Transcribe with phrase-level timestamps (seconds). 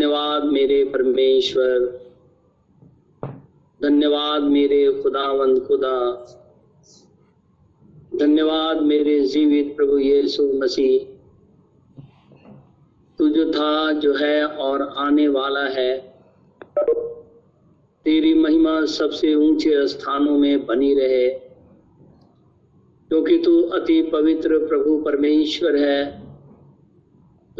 [0.00, 2.00] धन्यवाद मेरे परमेश्वर।
[3.82, 6.16] धन्यवाद मेरे खुदावंद खुदा।
[8.16, 11.04] धन्यवाद मेरे जीवित प्रभु यीशु मसीह।
[13.18, 16.14] तू जो था, जो है और आने वाला है,
[18.04, 21.30] तेरी महिमा सबसे ऊँचे स्थानों में बनी रहे।
[23.08, 26.19] क्योंकि तू अति पवित्र प्रभु परमेश्वर है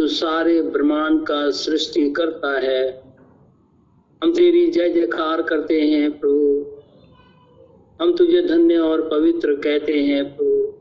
[0.01, 3.02] तू सारे ब्रह्मांड का सृष्टि करता है।
[4.23, 6.66] हम तेरी जय जयकार करते हैं प्रभु।
[8.01, 10.73] हम तुझे धन्य और पवित्र कहते हैं प्रभु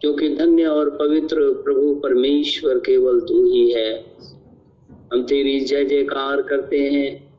[0.00, 4.16] क्योंकि धन्य और पवित्र प्रभु परमेश्वर केवल तू ही है।
[5.12, 7.34] हम तेरी जय जयकार करते हैं,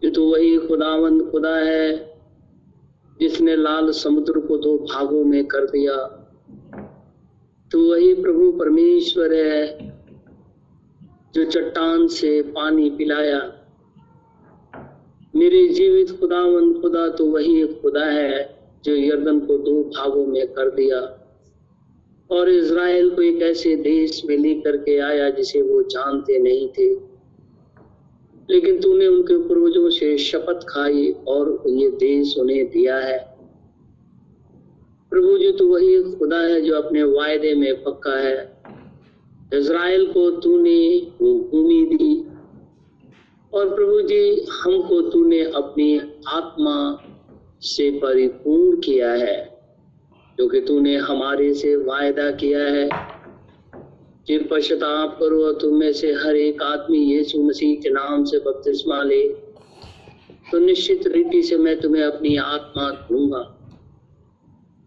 [0.00, 2.14] कि तू वही खुदावंद खुदा है,
[3.20, 6.18] जिसने लाल समुद्र को दो भागों में कर दिया।
[7.72, 9.91] तू वही प्रभु परमेश्वर है
[11.34, 13.52] जो चट्टान से पानी पिलाया।
[15.36, 20.46] मेरे जीवित खुदावन खुदा तो वही एक खुदा है जो यर्दन को दो भागों में
[20.46, 21.18] कर दिया।
[22.30, 26.94] और इज़राइल को एक ऐसे देश में लेकर के आया जिसे वो जानते नहीं थे।
[28.50, 33.36] लेकिन तूने उनके पूर्वजों से शपथ खाई और ये देश उन्हें दिया है।
[35.10, 38.51] प्रभु जी तो वही खुदा है जो अपने वायदे में पक्का है।
[39.54, 42.26] इज़राइल को तूने वो भूमि दी
[43.58, 46.98] और प्रभु जी, हमको तूने अपनी आत्मा
[47.60, 49.60] से परिपूर्ण किया है
[50.36, 52.88] क्योंकि तूने हमारे से वायदा किया है।
[54.26, 59.02] कि पश्चाताप करो तुम में से हर एक आदमी यीशु मसीह के नाम से बपतिस्मा
[59.02, 59.28] ले
[60.52, 63.51] तो निश्चित रीति से मैं तुम्हें अपनी आत्मा दूँगा।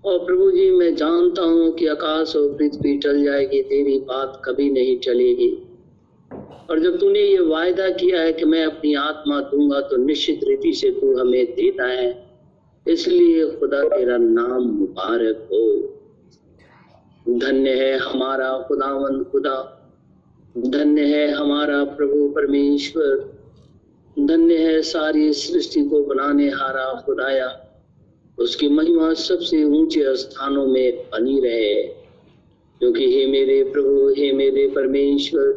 [0.06, 4.72] और प्रभु जी, मैं जानता हूँ कि आकाश और पृथ्वी टल जाएगी, तेरी बात कभी
[4.72, 5.68] नहीं चलेगी।
[6.70, 10.74] और जब तूने ये वायदा किया है कि मैं अपनी आत्मा दूँगा तो निश्चित रीति
[10.74, 12.28] से तू हमें देता है।
[12.88, 15.82] इसलिए खुदा तेरा नाम मुबारक हो।
[17.38, 19.58] धन्य है हमारा खुदावन खुदा।
[20.58, 23.40] धन्य है हमारा प्रभु परमेश्वर।
[24.20, 27.65] धन्य है सारी सृष्टि को बनाने हारा खुदाया।
[28.38, 31.84] उसकी महिमा सबसे ऊँचे स्थानों में बनी रहे।
[32.80, 35.52] क्योंकि हे मेरे प्रभु, हे मेरे परमेश्वर,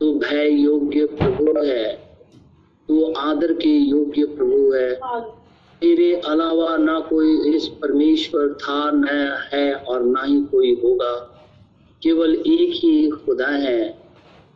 [0.00, 2.10] तू भय योग्य प्रभु है।
[2.88, 4.94] तू आदर के योग्य प्रभु है।
[5.80, 9.04] तेरे अलावा ना कोई इस परमेश्वर था, न
[9.52, 11.44] है और ना ही कोई होगा।
[12.02, 13.98] केवल एक ही खुदा है,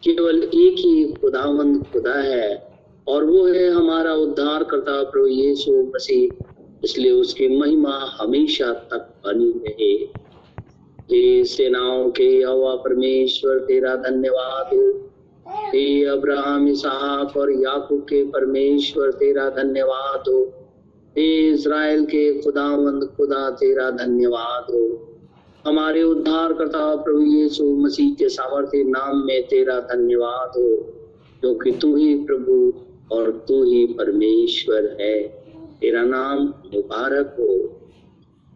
[0.03, 2.75] केवल एक ही खुदावंद खुदा है।
[3.09, 6.54] और वो है हमारा उद्धार करता प्रभु यीशु मसीह।
[6.85, 9.93] इसलिए उसकी महिमा हमेशा तक बनी रहे।
[11.11, 15.11] हे सेनाओं के हवा परमेश्वर, तेरा धन्यवाद। हो
[15.47, 20.53] हे अब्राहम, इसहाक और याकूब के परमेश्वर, तेरा धन्यवाद। हो
[21.19, 25.11] हे इज़राइल के खुदावंद, खुदा तेरा धन्यवाद। हो
[25.67, 30.77] हमारे उद्धार करता प्रभु यीशु मसीह के सामर्थ्य नाम में तेरा धन्यवाद हो
[31.41, 32.73] क्योंकि तू ही प्रभु
[33.13, 35.44] और तू ही परमेश्वर है।
[35.81, 36.39] तेरा नाम
[36.75, 37.47] मुबारक हो।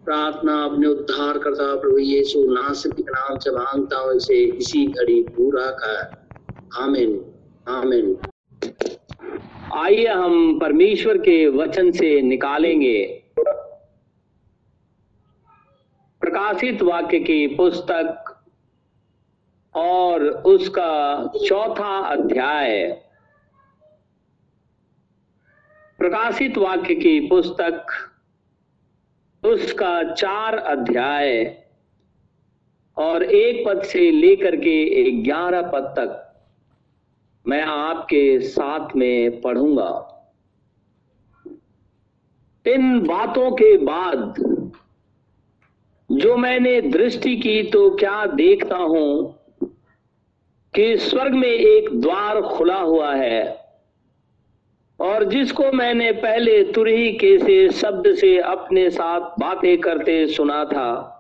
[0.04, 5.66] प्रार्थना अपने उद्धार करता प्रभु यीशु नासिक नाम से माँगता हूँ, इसे इसी घड़ी पूरा
[5.70, 6.26] कर।
[6.78, 7.20] आमीन
[7.68, 8.16] आमीन।
[9.74, 13.22] आइए हम परमेश्वर के वचन से निकालेंगे।
[16.20, 18.24] प्रकाशित वाक्य की पुस्तक
[19.74, 23.02] और उसका चौथा अध्याय।
[25.98, 27.86] प्रकाशित वाक्य की पुस्तक,
[29.42, 31.56] उसका चार अध्याय,
[32.96, 36.24] और एक पद से लेकर के ग्यारह पद तक
[37.46, 39.90] मैं आपके साथ में पढ़ूँगा।
[42.66, 44.34] इन बातों के बाद
[46.10, 49.34] जो मैंने दृष्टि की तो क्या देखता हूँ
[50.74, 53.57] कि स्वर्ग में एक द्वार खुला हुआ है।
[54.98, 61.14] और जिसको मैंने पहले तुरही के से शब्द से अपने साथ बातें करते सुना था,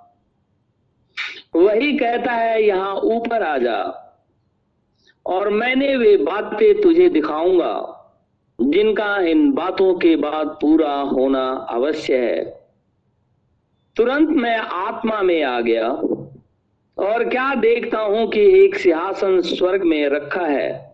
[1.56, 3.78] वही कहता है, यहाँ ऊपर आ जा,
[5.26, 7.94] और मैंने वे बातें तुझे दिखाऊँगा,
[8.58, 12.44] जिनका इन बातों के बाद पूरा होना अवश्य है।
[13.96, 20.08] तुरंत मैं आत्मा में आ गया, और क्या देखता हूँ कि एक सिंहासन स्वर्ग में
[20.08, 20.87] रखा है?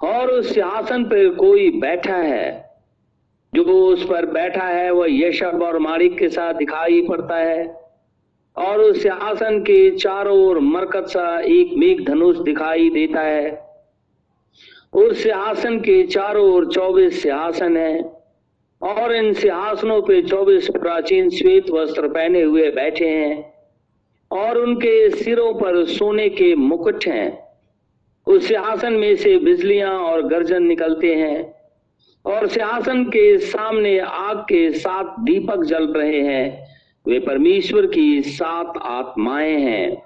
[0.00, 2.70] और उस सिंहासन पर कोई बैठा है,
[3.54, 7.86] जो उस पर बैठा है, वह यशब और मारिक के साथ दिखाई पड़ता है।
[8.56, 13.66] और उस सिंहासन के चारों ओर मरकत सा एक मेघ धनुष दिखाई देता है।
[14.92, 18.12] उस सिंहासन के चारों ओर चौबीस सिंहासन है,
[18.82, 23.54] और इन सिंहासनों पे चौबीस प्राचीन श्वेत वस्त्र पहने हुए बैठे हैं,
[24.30, 27.45] और उनके सिरों पर सोने के मुकुट हैं।
[28.26, 31.54] उस सिंहासन में से बिजलियाँ और गर्जन निकलते हैं
[32.24, 36.66] और सिंहासन के सामने आग के सात दीपक जल रहे हैं।
[37.06, 40.02] वे परमेश्वर की सात आत्माएँ हैं।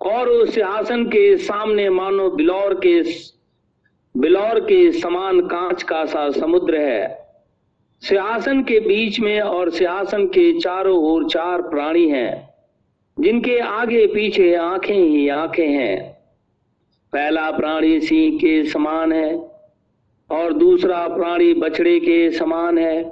[0.00, 3.02] और उस सिंहासन के सामने मानो बिलौर के
[4.16, 7.26] बिलौर के समान कांच का सा समुद्र है।
[8.00, 12.54] सिंहासन के बीच में और सिंहासन के चारों ओर चार प्राणी हैं,
[13.20, 16.19] जिनके आगे पीछे आँखें ही आँखें हैं।
[17.12, 19.34] पहला प्राणी सिंह के समान है
[20.30, 23.02] और दूसरा प्राणी बछड़े के समान है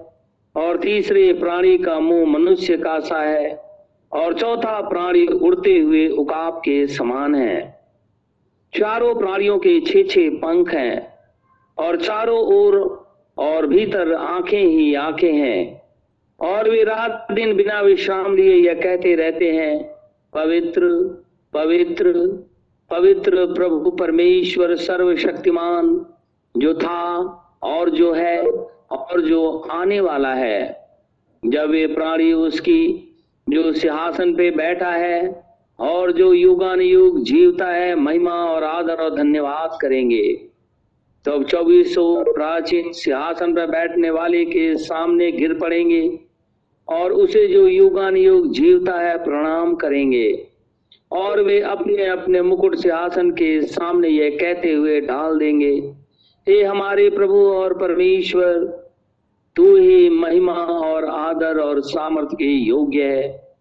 [0.54, 3.54] और तीसरे प्राणी का मुँह मनुष्य का सा है
[4.12, 7.56] और चौथा प्राणी उड़ते हुए उकाब के समान है।
[8.72, 11.14] चारों प्राणियों के छे छे पंख हैं
[11.78, 12.76] और चारों ओर
[13.38, 15.82] और भीतर आँखें ही आँखें हैं
[16.40, 19.82] और वे रात दिन बिना विश्राम लिए यह कहते रहते हैं,
[20.32, 20.88] पवित्र
[21.52, 22.12] पवित्र
[22.90, 26.06] पवित्र प्रभु परमेश्वर सर्वशक्तिमान,
[26.54, 27.02] जो था
[27.62, 30.60] और जो है और जो आने वाला है।
[31.42, 33.04] जब ये प्राणी उसकी,
[33.46, 35.44] जो सिंहासन पे बैठा है
[35.78, 40.26] और जो युगान युग जीवता है, महिमा और आदर और धन्यवाद करेंगे
[41.26, 46.20] तो अब चौबीसों प्राचीन सिंहासन पर बैठने वाले के सामने गिर पड़ेंगे
[46.88, 50.28] और उसे जो युगान युग जीवता है, प्रणाम करेंगे।
[51.12, 55.72] और वे अपने अपने मुकुट से आसन के सामने यह कहते हुए डाल देंगे,
[56.48, 58.54] हे हमारे प्रभु और परमेश्वर,
[59.56, 63.56] तू ही महिमा और आदर और सामर्थ्य के योग्य है,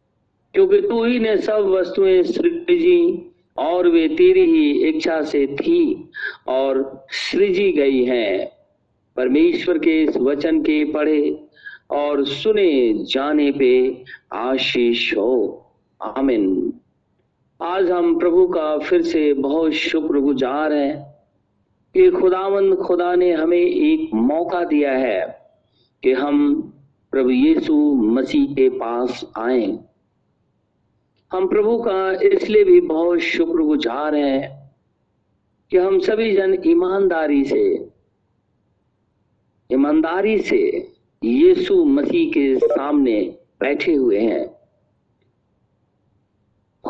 [0.53, 6.09] क्योंकि तू ही ने सब वस्तुएँ सृजी और वे तेरी ही इच्छा से थी
[6.47, 8.51] और सृजी गई हैं।
[9.17, 11.39] परमेश्वर के इस वचन के पढ़े
[11.91, 14.03] और सुने जाने पे
[14.33, 15.65] आशीष हो।
[16.01, 16.73] आमिन।
[17.61, 21.15] आज हम प्रभु का फिर से बहुत शुक्रगुजार हैं
[21.93, 25.49] कि खुदावंद खुदा ने हमें एक मौका दिया है
[26.03, 26.61] कि हम
[27.11, 29.79] प्रभु यीशु मसीह के पास आए।
[31.31, 34.71] हम प्रभु का इसलिए भी बहुत शुक्रगुजार हैं
[35.71, 37.89] कि हम सभी जन ईमानदारी से
[39.71, 40.93] ईमानदारी से
[41.23, 44.56] यीशु मसीह के सामने बैठे हुए हैं।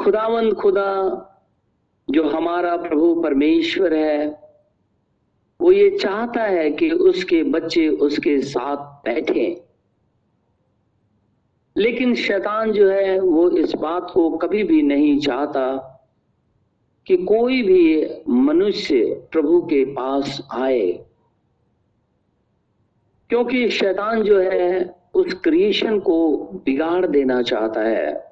[0.07, 1.21] खुदावंद खुदा,
[2.09, 4.27] जो हमारा प्रभु परमेश्वर है,
[5.61, 9.63] वो ये चाहता है कि उसके बच्चे उसके साथ बैठे।
[11.77, 15.77] लेकिन शैतान जो है, वो इस बात को कभी भी नहीं चाहता
[17.07, 21.05] कि कोई भी मनुष्य प्रभु के पास आए।
[23.29, 28.26] क्योंकि शैतान जो है, उस क्रिएशन को बिगाड़ देना चाहता है।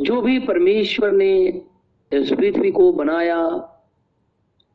[0.00, 1.62] जो भी परमेश्वर ने
[2.12, 3.48] इस पृथ्वी को बनाया,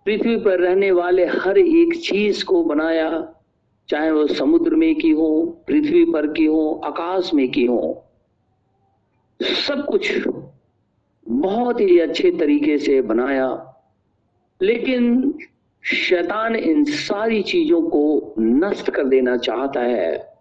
[0.05, 3.35] पृथ्वी पर रहने वाले हर एक चीज़ को बनाया,
[3.89, 8.03] चाहे वो समुद्र में की हो, पृथ्वी पर की हो, आकाश में की हो,
[9.39, 10.27] सब कुछ
[11.27, 13.75] बहुत ही अच्छे तरीके से बनाया।
[14.61, 15.33] लेकिन
[15.83, 20.37] शैतान इन सारी चीज़ों को नष्ट कर देना चाहता है,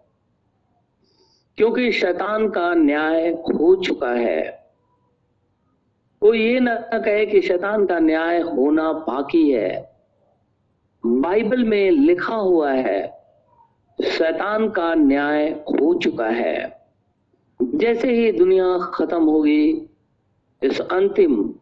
[1.57, 4.64] क्योंकि शैतान का न्याय हो चुका है।
[6.25, 9.93] कोई ये ना कहे कि शैतान का न्याय होना बाकी है।
[11.05, 13.19] बाइबल में लिखा हुआ है,
[14.03, 16.81] शैतान का न्याय हो चुका है।
[17.61, 19.89] जैसे ही दुनिया खत्म होगी,
[20.63, 21.53] इस अंतिम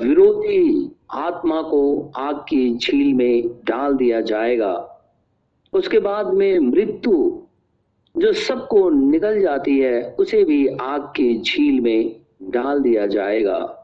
[0.00, 5.02] विरोधी आत्मा को आग की झील में डाल दिया जाएगा।
[5.72, 7.42] उसके बाद में मृत्यु
[8.16, 13.78] जो सबको निकल जाती है, उसे भी आग की झील में डाल दिया जाएगा।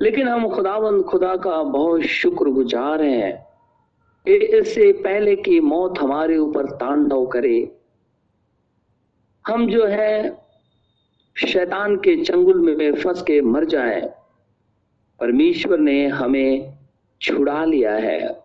[0.00, 3.54] लेकिन हम खुदावंद खुदा का बहुत शुक्रगुजार हैं
[4.26, 7.76] इससे पहले कि मौत हमारे ऊपर तांडव करे।
[9.46, 10.42] हम जो है,
[11.46, 14.14] शैतान के चंगुल में फंस के मर जाए।
[15.20, 16.74] परमेश्वर ने हमें
[17.20, 18.44] छुड़ा लिया है।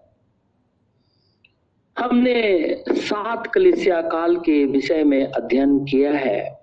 [1.97, 6.59] हमने सात कलिसिया काल के विषय में अध्ययन किया है।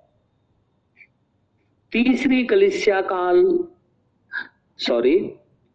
[1.92, 3.68] तीसरी कलिसिया काल
[4.78, 5.18] सॉरी,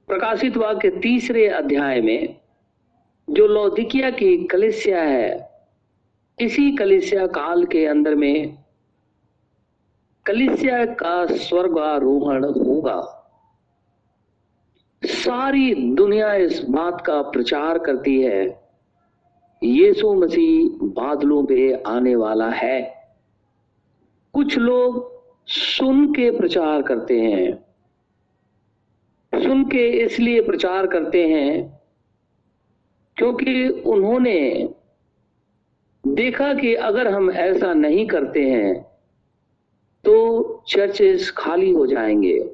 [0.08, 2.40] प्रकाशित वाक्य तीसरे अध्याय में,
[3.30, 5.52] जो लौदिकिया की कलिसिया है,
[6.40, 8.58] इसी कलिसिया काल के अंदर में,
[10.26, 13.18] कलिसिया का स्वर्गारोहण होगा।
[15.06, 18.70] सारी दुनिया इस बात का प्रचार करती है,
[19.64, 22.96] यीशु मसीह बादलों पे आने वाला है।
[24.34, 27.71] कुछ लोग सुन के प्रचार करते हैं।
[29.44, 31.82] सुन के इसलिए प्रचार करते हैं
[33.18, 34.70] क्योंकि उन्होंने
[36.08, 38.82] देखा कि अगर हम ऐसा नहीं करते हैं
[40.04, 42.52] तो चर्चेस खाली हो जाएँगे।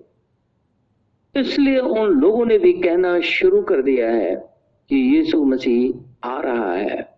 [1.35, 4.35] इसलिए उन लोगों ने भी कहना शुरू कर दिया है
[4.89, 7.17] कि यीशु मसीह आ रहा है।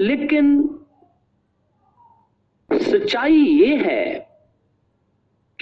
[0.00, 0.78] लेकिन
[2.70, 4.31] सच्चाई ये है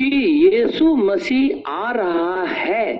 [0.00, 0.16] कि
[0.46, 2.94] यीशु मसीह आ रहा है,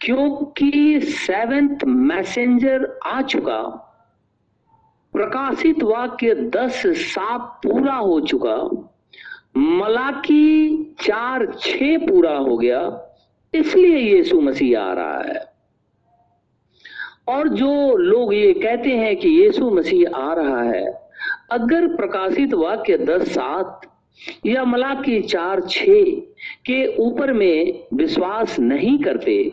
[0.00, 3.62] क्योंकि सेवेंथ मैसेंजर आ चुका,
[5.12, 8.56] प्रकाशित वाक्य दस सात पूरा हो चुका,
[9.56, 12.80] मलाकी चार छ पूरा हो गया,
[13.54, 15.52] इसलिए यीशु मसीह आ रहा है।
[17.28, 20.86] और जो लोग ये कहते हैं कि यीशु मसीह आ रहा है,
[21.50, 23.80] अगर प्रकाशित वाक्य दस सात
[24.46, 25.78] या मलाकी चार छ
[26.66, 29.52] के ऊपर में विश्वास नहीं करते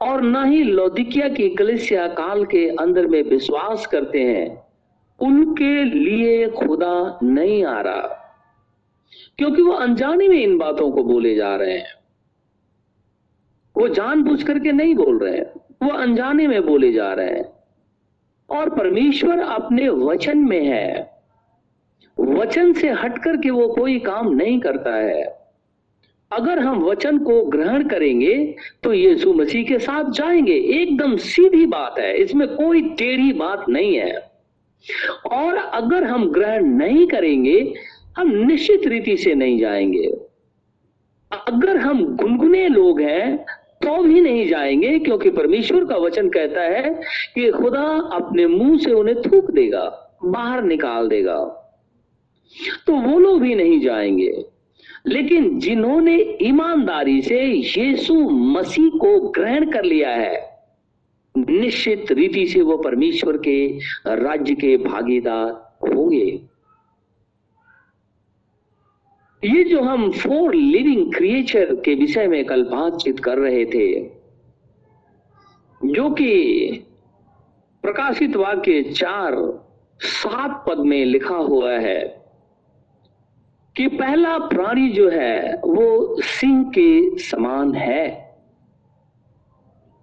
[0.00, 4.66] और न ही लौदिकिया की कलिसिया काल के अंदर में विश्वास करते हैं,
[5.20, 8.16] उनके लिए खुदा नहीं आ रहा।
[9.38, 11.86] क्योंकि वो अनजाने में इन बातों को बोले जा रहे हैं।
[13.76, 15.52] वो जान जानबूझ करके नहीं बोल रहे हैं,
[15.82, 17.52] वो अनजाने में बोले जा रहे हैं।
[18.50, 21.19] और परमेश्वर अपने वचन में है।
[22.16, 25.22] वचन से हटकर के वो कोई काम नहीं करता है।
[26.30, 28.34] अगर हम वचन को ग्रहण करेंगे
[28.82, 33.94] तो यीशु मसीह के साथ जाएँगे। एकदम सीधी बात है, इसमें कोई टेढ़ी बात नहीं
[33.96, 34.18] है।
[35.32, 37.72] और अगर हम ग्रहण नहीं करेंगे,
[38.18, 40.06] हम निश्चित रीति से नहीं जाएँगे।
[41.30, 43.36] अगर हम गुनगुने लोग हैं
[43.82, 46.90] तो भी नहीं जाएँगे, क्योंकि परमेश्वर का वचन कहता है
[47.34, 49.84] कि खुदा अपने मुँह से उन्हें थूक देगा,
[50.24, 51.59] बाहर निकाल देगा।
[52.86, 54.44] तो वो लोग भी नहीं जाएँगे।
[55.06, 60.58] लेकिन जिन्होंने ईमानदारी से यीशु मसीह को ग्रहण कर लिया है,
[61.34, 65.50] निश्चित रीति से वो परमेश्वर के राज्य के भागीदार
[65.88, 66.26] होंगे।
[69.44, 74.00] ये जो हम फोर लिविंग क्रिएचर के विषय में कल बातचीत कर रहे थे,
[75.84, 76.86] जो कि
[77.82, 79.36] प्रकाशित वाक्य चार
[80.00, 82.19] सात पद में लिखा हुआ है
[83.76, 88.30] कि पहला प्राणी जो है, वो सिंह के समान है।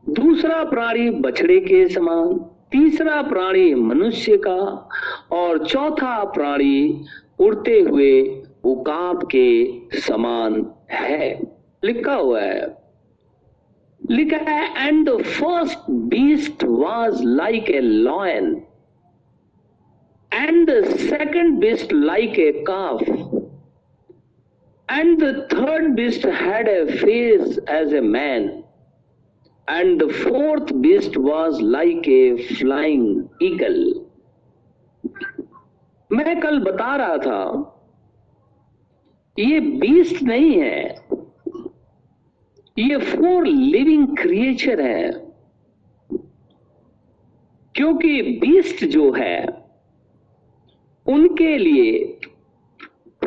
[0.10, 2.34] दूसरा प्राणी बछड़े के समान,
[2.72, 4.90] तीसरा प्राणी मनुष्य का,
[5.32, 7.06] और चौथा प्राणी
[7.40, 11.42] उड़ते हुए उकाब के समान है।
[11.84, 12.78] लिखा हुआ है,
[14.10, 18.56] लिखा है and the first beast was like a lion
[20.34, 23.04] and the second beast like a calf
[24.89, 28.63] And the third beast had a face as a man,
[29.67, 33.82] and the fourth beast was like a flying eagle.
[36.10, 37.41] मैं कल बता रहा था
[39.38, 40.79] ये beast नहीं है
[42.77, 45.10] ये four living creature है
[47.75, 49.38] क्योंकि बीस्ट जो है
[51.06, 51.91] उनके लिए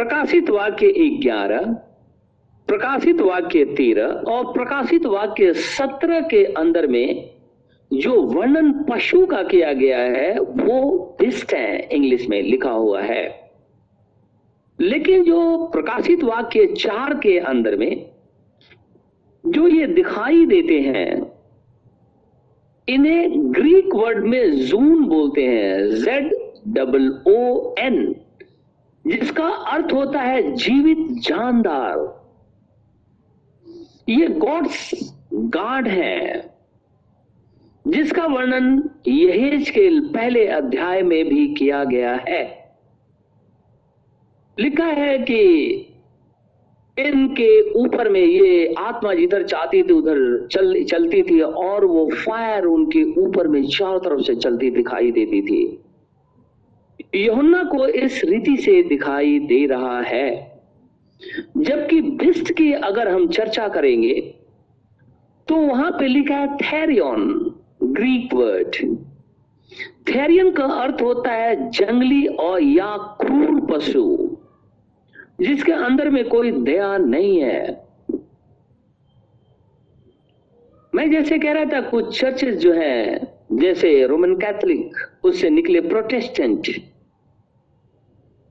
[0.01, 0.93] प्रकाशित वाक्य
[1.23, 1.73] ग्यारह,
[2.69, 7.31] प्रकाशित वाक्य तेरह और प्रकाशित वाक्य सत्रह के अंदर में
[7.93, 13.51] जो वर्णन पशु का किया गया है, वो बिस्ट है, इंग्लिश में लिखा हुआ है।
[14.81, 18.11] लेकिन जो प्रकाशित वाक्य चार के अंदर में
[19.47, 21.33] जो ये दिखाई देते हैं,
[22.89, 26.35] इन्हें ग्रीक वर्ड में जून बोलते हैं जेड
[26.69, 28.15] डबल ओ एन
[29.11, 32.21] जिसका अर्थ होता है जीवित जानदार।
[34.09, 36.55] ये गॉड्स, गाड है,
[37.89, 42.75] जिसका वर्णन यहेज के पहले अध्याय में भी किया गया है।
[44.59, 45.41] लिखा है कि
[46.99, 52.65] इनके ऊपर में ये आत्मा जिधर चाहती थी, उधर चल, चलती थी और वो फायर
[52.65, 55.80] उनके ऊपर में चारों तरफ़ से चलती दिखाई देती थी।
[57.13, 60.29] यहुन्ना को इस रीति से दिखाई दे रहा है।
[61.57, 64.15] जबकि बिस्ट की अगर हम चर्चा करेंगे
[65.49, 67.29] तो वहाँ पे लिखा है थेरियन
[67.83, 68.77] ग्रीक वर्ड
[70.09, 74.05] थेरियन का अर्थ होता है जंगली और या क्रूर पशु,
[75.41, 77.89] जिसके अंदर में कोई दया नहीं है।
[80.93, 83.21] मैं जैसे कह रहा था, कुछ चर्चेस जो है,
[83.53, 86.69] जैसे रोमन कैथोलिक उससे निकले प्रोटेस्टेंट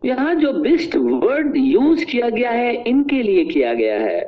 [0.05, 4.27] यहाँ जो बेस्ट वर्ड यूज़ किया गया है, इनके लिए किया गया है।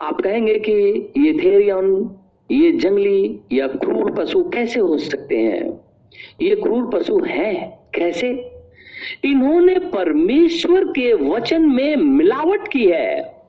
[0.00, 0.72] आप कहेंगे कि
[1.16, 2.16] ये थेरियन
[2.50, 5.80] ये जंगली या क्रूर पशु कैसे हो सकते हैं?
[6.42, 8.52] ये क्रूर पशु हैं कैसे?
[9.24, 13.42] इन्होंने परमेश्वर के वचन में मिलावट की है।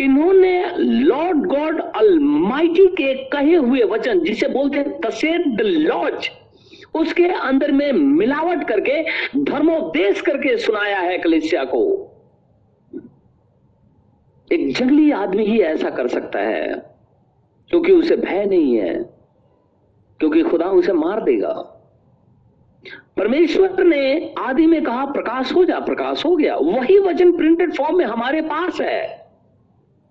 [0.00, 6.28] इन्होंने लॉर्ड गॉड अलमाइटी के कहे हुए वचन, जिसे बोलते हैं तसेद लॉज
[6.94, 9.02] उसके अंदर में मिलावट करके
[9.42, 11.82] धर्मोपदेश करके सुनाया है कलिसिया को।
[14.50, 16.68] एक जंगली आदमी ही ऐसा कर सकता है,
[17.70, 18.94] क्योंकि उसे भय नहीं है,
[20.20, 21.52] क्योंकि खुदा उसे मार देगा।
[23.16, 27.98] परमेश्वर ने आदि में कहा, प्रकाश हो जा, प्रकाश हो गया। वही वचन प्रिंटेड फॉर्म
[27.98, 29.28] में हमारे पास है,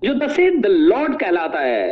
[0.01, 1.91] जो दसे द लॉर्ड कहलाता है।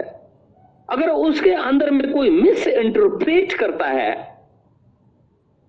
[0.89, 4.36] अगर उसके अंदर में कोई मिस इंटरप्रेट करता है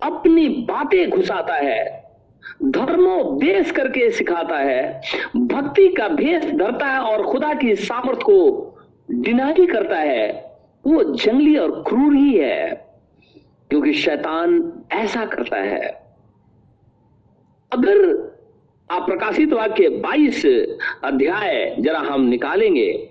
[0.03, 2.09] अपनी बातें घुसाता है
[2.63, 5.01] धर्मोपदेश करके सिखाता है,
[5.37, 8.39] भक्ति का भेष धरता है और खुदा की सामर्थ को
[9.11, 10.55] डिनाई करता है,
[10.87, 12.89] वो जंगली और क्रूर ही है,
[13.69, 15.87] क्योंकि शैतान ऐसा करता है।
[17.73, 18.29] अगर
[18.91, 20.45] आप प्रकाशित वाक्य 22
[21.03, 23.09] अध्याय जरा हम निकालेंगे,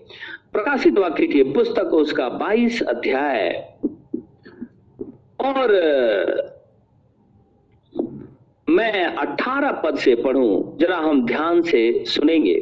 [0.53, 3.51] प्रकाशित वाक्य की पुस्तक उसका 22 अध्याय।
[5.41, 5.69] और
[8.71, 12.55] मैं 18 पद से पढ़ूं, जरा हम ध्यान से सुनेंगे।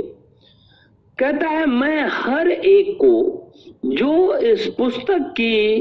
[1.19, 3.53] कहता है, मैं हर एक को,
[3.87, 5.81] जो इस पुस्तक की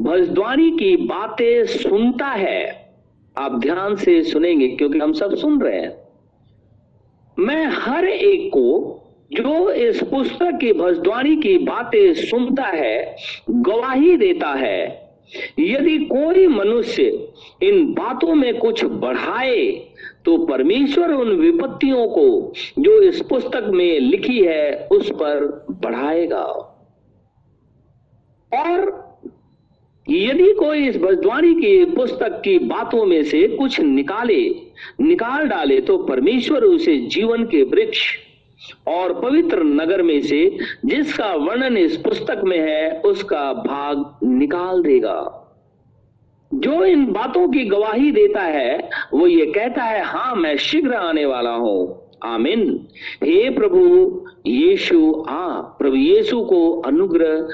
[0.00, 2.92] भजद्वारी की बातें सुनता है,
[3.38, 5.96] आप ध्यान से सुनेंगे, क्योंकि हम सब सुन रहे हैं।
[7.38, 13.16] मैं हर एक को, जो इस पुस्तक की भजद्वारी की बातें सुनता है,
[13.50, 15.05] गवाही देता है
[15.58, 17.28] यदि कोई मनुष्य
[17.62, 19.66] इन बातों में कुछ बढ़ाए
[20.24, 26.44] तो परमेश्वर उन विपत्तियों को जो इस पुस्तक में लिखी है, उस पर बढ़ाएगा।
[28.52, 29.06] और
[30.10, 34.42] यदि कोई इस बजद्वारी की पुस्तक की बातों में से कुछ निकाले,
[35.00, 38.02] निकाल डाले तो परमेश्वर उसे जीवन के वृक्ष
[38.86, 45.42] और पवित्र नगर में से जिसका वर्णन इस पुस्तक में है, उसका भाग निकाल देगा।
[46.54, 51.26] जो इन बातों की गवाही देता है, वो ये कहता है हाँ मैं शीघ्र आने
[51.26, 52.88] वाला हूँ। आमिन।
[53.24, 53.80] हे प्रभु,
[54.46, 57.48] यीशु, आ, प्रभु यीशु को अनुग्रह,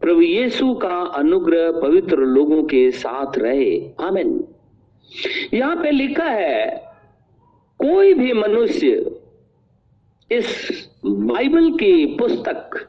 [0.00, 4.44] प्रभु यीशु का अनुग्रह पवित्र लोगों के साथ रहे। आमिन।
[5.54, 6.82] यहाँ पे लिखा है,
[7.78, 9.17] कोई भी मनुष्य
[10.32, 10.70] इस
[11.06, 12.88] बाइबल की पुस्तक,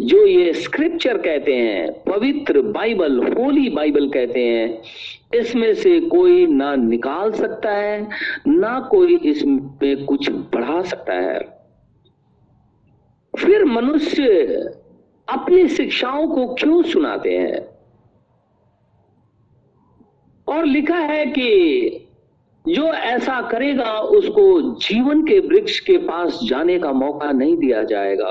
[0.00, 4.82] जो ये स्क्रिप्चर कहते हैं, पवित्र बाइबल, होली बाइबल कहते हैं,
[5.34, 8.08] इसमें से कोई ना निकाल सकता है,
[8.46, 11.40] ना कोई इसमें कुछ बढ़ा सकता है।
[13.38, 14.24] फिर मनुष्य
[15.28, 17.72] अपनी शिक्षाओं को क्यों सुनाते हैं?
[20.48, 21.48] और लिखा है कि
[22.68, 28.30] जो ऐसा करेगा, उसको जीवन के वृक्ष के पास जाने का मौका नहीं दिया जाएगा।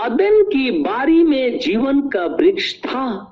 [0.00, 3.30] अदन की बारी में जीवन का वृक्ष था।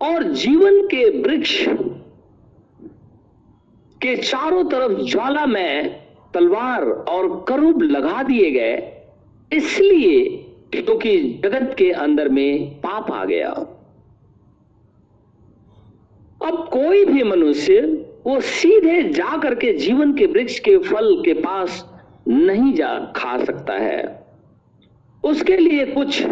[0.00, 1.64] और जीवन के वृक्ष
[4.02, 6.00] के चारों तरफ़ ज्वाला में
[6.34, 9.02] तलवार और करूब लगा दिए गए,
[9.52, 10.26] इसलिए
[10.72, 13.52] क्योंकि जगत के अंदर में पाप आ गया।
[16.44, 17.80] अब कोई भी मनुष्य,
[18.26, 21.92] वो सीधे जा करके जीवन के वृक्ष के फल के पास
[22.28, 24.26] नहीं जा, खा सकता है।
[25.24, 26.22] उसके लिए कुछ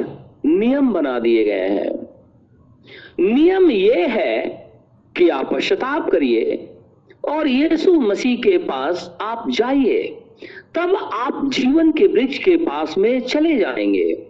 [0.47, 2.09] नियम बना दिए गए हैं।
[3.21, 4.67] नियम यह है
[5.17, 6.71] कि आप पश्चाताप करिए
[7.29, 10.17] और यीशु मसीह के पास आप जाइए,
[10.75, 14.30] तब आप जीवन के वृक्ष के पास में चले जाएँगे।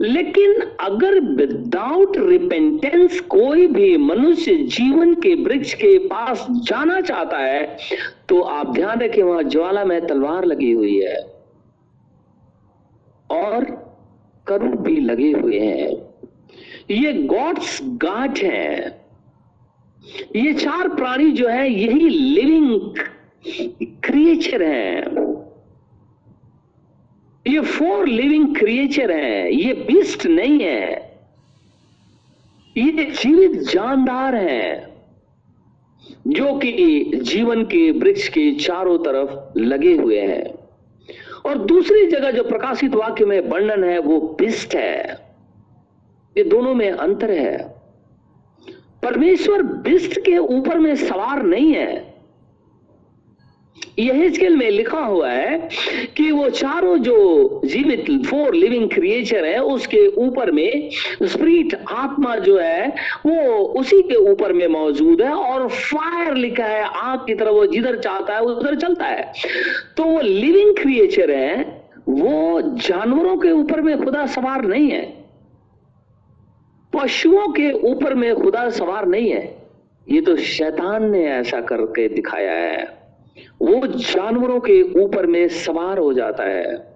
[0.00, 7.76] लेकिन अगर विदाउट रिपेंटेंस कोई भी मनुष्य जीवन के वृक्ष के पास जाना चाहता है
[8.28, 11.16] तो आप ध्यान रखें, वहाँ ज्वाला में तलवार लगी हुई है।
[13.30, 13.64] और
[14.46, 15.92] करूब भी लगे हुए हैं।
[16.90, 19.04] ये गॉड्स गाठ है।
[20.36, 22.80] ये चार प्राणी जो है, यही लिविंग
[24.04, 25.23] क्रिएचर है।
[27.46, 30.92] ये फोर लिविंग क्रिएचर है, ये बिस्ट नहीं है।
[32.76, 34.94] ये जीवित जानदार है,
[36.26, 40.54] जो कि जीवन के वृक्ष के चारों तरफ़ लगे हुए हैं।
[41.46, 45.24] और दूसरी जगह जो प्रकाशित वाक्य में वर्णन है, वो बिस्ट है।
[46.36, 47.74] ये दोनों में अंतर है।
[49.02, 52.13] परमेश्वर बिस्ट के ऊपर में सवार नहीं है।
[53.98, 55.68] यह स्केल में लिखा हुआ है
[56.16, 60.90] कि वो चारों जो जीवित फोर लिविंग क्रिएचर है, उसके ऊपर में
[61.22, 62.88] स्प्रिट आत्मा जो है,
[63.26, 67.66] वो उसी के ऊपर में मौजूद है और फायर लिखा है, आग की तरह वो
[67.66, 69.32] जिधर चाहता है, उधर चलता है।
[69.96, 75.24] तो वो लिविंग क्रिएचर है, वो जानवरों के ऊपर में खुदा सवार नहीं है।
[76.92, 79.62] पशुओं के ऊपर में खुदा सवार नहीं है।
[80.10, 83.03] ये तो शैतान ने ऐसा करके दिखाया है।
[83.40, 86.94] वो जानवरों के ऊपर में सवार हो जाता है।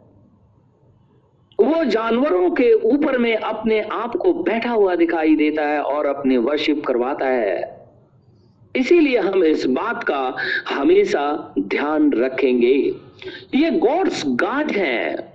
[1.61, 6.38] वो जानवरों के ऊपर में अपने आप को बैठा हुआ दिखाई देता है और अपने
[6.38, 7.79] वर्शिप करवाता है।
[8.77, 10.37] इसीलिए हम इस बात का
[10.68, 12.94] हमेशा ध्यान रखेंगे।
[13.55, 15.33] ये गॉड्स गाड हैं।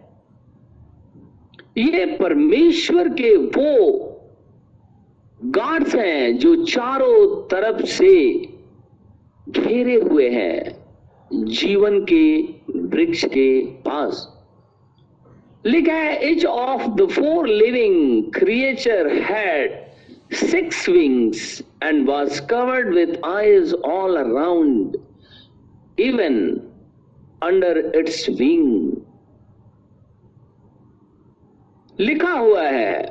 [1.78, 4.00] ये परमेश्वर के वो
[5.46, 8.36] गार्ड्स हैं जो चारों तरफ़ से
[9.50, 10.83] घेरे हुए हैं।
[11.34, 12.26] जीवन के
[12.96, 13.50] वृक्ष के
[13.86, 14.28] पास।
[15.66, 19.72] लिखा है each of the four living creature had
[20.34, 24.98] six wings and was covered with eyes all around
[26.00, 26.38] even
[27.44, 28.92] under its wing
[32.00, 33.02] लिखा हुआ है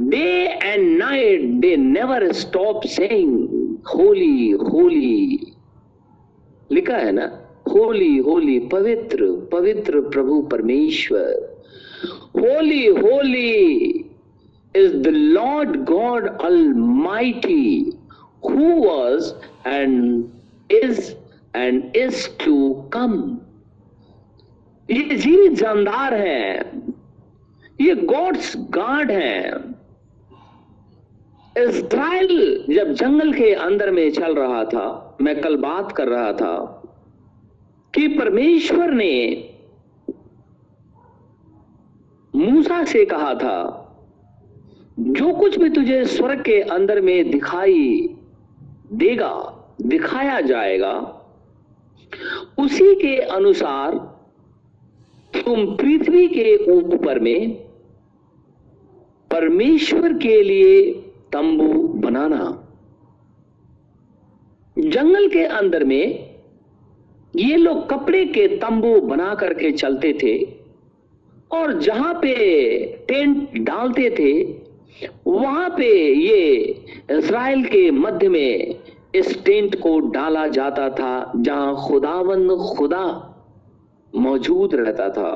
[0.00, 0.26] day
[0.62, 3.51] and night they never stop saying
[3.86, 5.52] holy holy.
[6.72, 7.38] लिखा है ना?
[7.68, 11.48] होली होली, पवित्र पवित्र प्रभु परमेश्वर।
[12.36, 13.86] Holy holy
[14.76, 16.40] is the lord God
[16.74, 17.92] almighty
[18.44, 19.32] who was
[19.68, 20.24] and
[20.84, 21.14] is
[21.56, 23.38] and is to come
[24.90, 26.82] ये जीवित जानदार हैं।
[27.80, 29.74] ये गॉड्स गार्ड हैं।
[31.58, 36.54] इसराइल जब जंगल के अंदर में चल रहा था, मैं कल बात कर रहा था
[37.94, 39.48] कि परमेश्वर ने
[42.34, 43.78] मूसा से कहा था,
[44.98, 48.16] जो कुछ भी तुझे स्वर्ग के अंदर में दिखाई
[48.92, 49.34] देगा,
[49.82, 50.94] दिखाया जाएगा,
[52.58, 53.94] उसी के अनुसार
[55.34, 57.50] तुम पृथ्वी के ऊपर में
[59.30, 61.01] परमेश्वर के लिए
[61.32, 62.44] तंबू बनाना।
[64.76, 66.30] जंगल के अंदर में
[67.34, 70.34] ये लोग कपड़े के तंबू बना करके चलते थे
[71.50, 72.34] और जहाँ पे
[73.08, 74.42] टेंट डालते थे,
[75.26, 76.60] वहाँ पे ये
[77.10, 78.80] इसराइल के मध्य में
[79.14, 83.04] इस टेंट को डाला जाता था जहाँ खुदावन खुदा
[84.12, 85.30] मौजूद रहता था।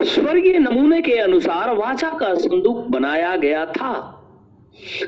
[0.00, 3.94] स्वर्गीय नमूने के अनुसार वाचा का संदूक बनाया गया था,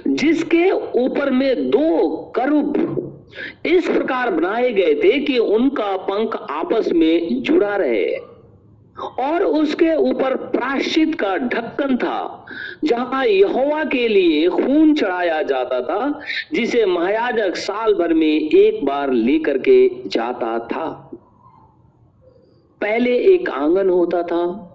[0.07, 2.77] जिसके ऊपर में दो करुब
[3.67, 8.07] इस प्रकार बनाए गए थे कि उनका पंख आपस में जुड़ा रहे
[9.21, 12.47] और उसके ऊपर प्राश्चित का ढक्कन था,
[12.85, 16.21] जहाँ यहोवा के लिए खून चढ़ाया जाता था,
[16.55, 20.89] जिसे महायाजक साल भर में एक बार लेकर के जाता था।
[22.81, 24.67] पहले एक आँगन होता था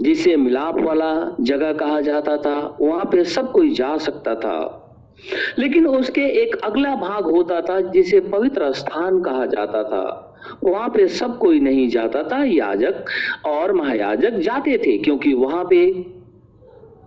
[0.00, 4.80] जिसे मिलाप वाला जगह कहा जाता था, वहाँ पे सब कोई जा सकता था।
[5.58, 11.08] लेकिन उसके एक अगला भाग होता था, जिसे पवित्र स्थान कहा जाता था। वहाँ पे
[11.08, 13.04] सब कोई नहीं जाता था, याजक
[13.46, 15.92] और महायाजक जाते थे, क्योंकि वहाँ पे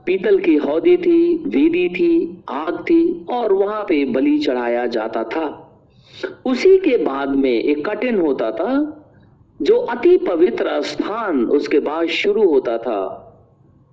[0.06, 5.64] पीतल की हौदी थी, वेदी थी, आग थी, और वहाँ पे बलि चढ़ाया जाता था।
[6.46, 8.97] उसी के बाद में एक कटिन होता था
[9.62, 13.24] जो अति पवित्र स्थान उसके बाद शुरू होता था,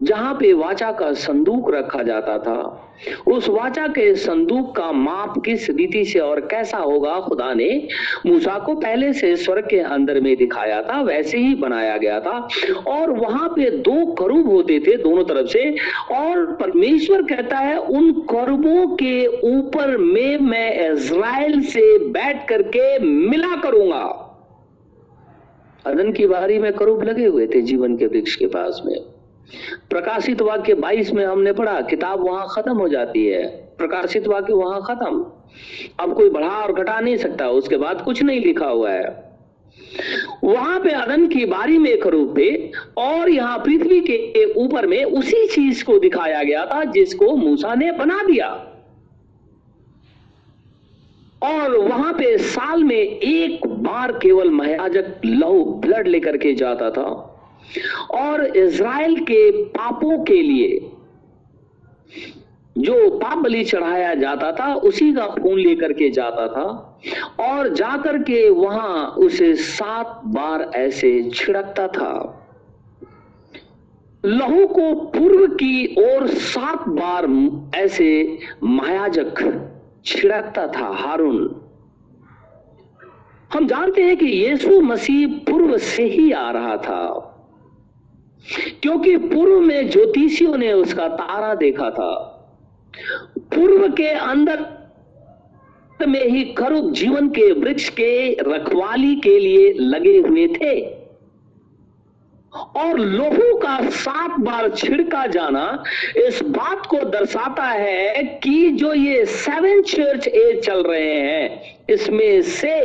[0.02, 2.80] जहाँ पे वाचा का संदूक रखा जाता था।
[3.26, 7.88] उस वाचा के संदूक का माप किस रीति से और कैसा होगा, खुदा ने
[8.26, 12.48] मूसा को पहले से स्वर्ग के अंदर में दिखाया था, वैसे ही बनाया गया था।
[12.86, 15.70] और वहाँ पे दो करूब होते थे दोनों तरफ़ से,
[16.14, 23.56] और परमेश्वर कहता है, उन करूबों के ऊपर में मैं इज़राइल से बैठ करके मिला
[23.56, 24.23] करूँगा।
[25.86, 29.00] अदन की बारी में करूब लगे हुए थे जीवन के वृक्ष के पास में।
[29.90, 33.46] प्रकाशित वाक्य 22 में हमने पढ़ा, किताब वहाँ खत्म हो जाती है।
[33.78, 35.26] प्रकाशित वाक्य वहाँ खत्म।
[36.00, 39.34] अब कोई बढ़ा और घटा नहीं सकता, उसके बाद कुछ नहीं लिखा हुआ है।
[40.44, 45.04] वहाँ पे अदन की बारी में एक रूप थे और यहाँ पृथ्वी के ऊपर में
[45.04, 48.73] उसी चीज़ को दिखाया गया था जिसको मूसा ने बना दिया।
[51.44, 57.30] और वहाँ पे साल में एक बार केवल महायाजक लहू ब्लड लेकर के जाता था।
[58.10, 60.90] और इज़राइल के पापों के लिए
[62.78, 67.00] जो पाप बलि चढ़ाया जाता था, उसी का खून लेकर के जाता था।
[67.40, 72.40] और जाकर के वहाँ उसे सात बार ऐसे छिड़कता था।
[74.24, 77.26] लहू को पूर्व की ओर सात बार
[77.78, 79.34] ऐसे महायाजक
[80.04, 81.60] छिड़कता था हारून।
[83.50, 87.30] हम जानते हैं कि यीशु मसीह पूर्व से ही आ रहा था,
[88.82, 92.12] क्योंकि पूर्व में ज्योतिषियों ने उसका तारा देखा था।
[93.54, 94.66] पूर्व के अंदर
[96.00, 100.74] में ही करुप जीवन के वृक्ष के रखवाली के लिए लगे हुए थे।
[102.54, 105.82] और लोहू का सात बार छिड़का जाना
[106.16, 112.42] इस बात को दर्शाता है कि जो ये सेवन चर्च एज चल रहे हैं, इसमें
[112.42, 112.84] से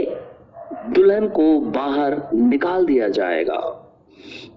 [0.90, 3.62] दुल्हन को बाहर निकाल दिया जाएगा।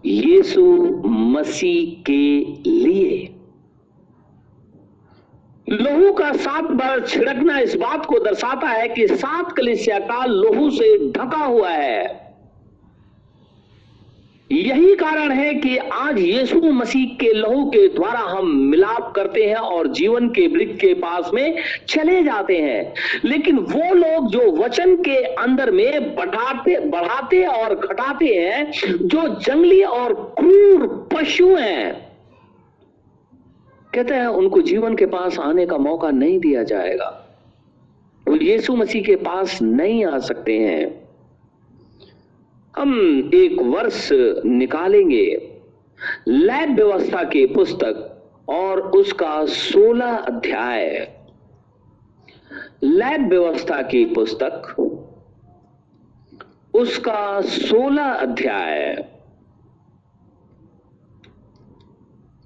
[0.07, 0.64] यीशु
[1.07, 3.29] मसीह के लिए।
[5.68, 10.70] लोहू का सात बार छिड़कना इस बात को दर्शाता है कि सात कलिसिया का लोहू
[10.70, 12.21] से ढका हुआ है।
[14.52, 19.56] यही कारण है कि आज यीशु मसीह के लहू के द्वारा हम मिलाप करते हैं
[19.56, 21.56] और जीवन के वृक्ष के पास में
[21.88, 28.26] चले जाते हैं। लेकिन वो लोग जो वचन के अंदर में बढ़ाते बढ़ाते और घटाते
[28.26, 32.12] हैं, जो जंगली और क्रूर पशु हैं,
[33.94, 37.26] कहते हैं, उनको जीवन के पास आने का मौका नहीं दिया जाएगा।
[38.28, 41.01] वो यीशु मसीह के पास नहीं आ सकते हैं।
[42.76, 43.00] हम
[43.35, 44.08] एक वर्ष
[44.44, 45.56] निकालेंगे
[46.28, 51.12] लैब व्यवस्था की पुस्तक और उसका सोलह अध्याय।
[52.82, 54.74] लैब व्यवस्था की पुस्तक,
[56.74, 59.08] उसका सोलह अध्याय।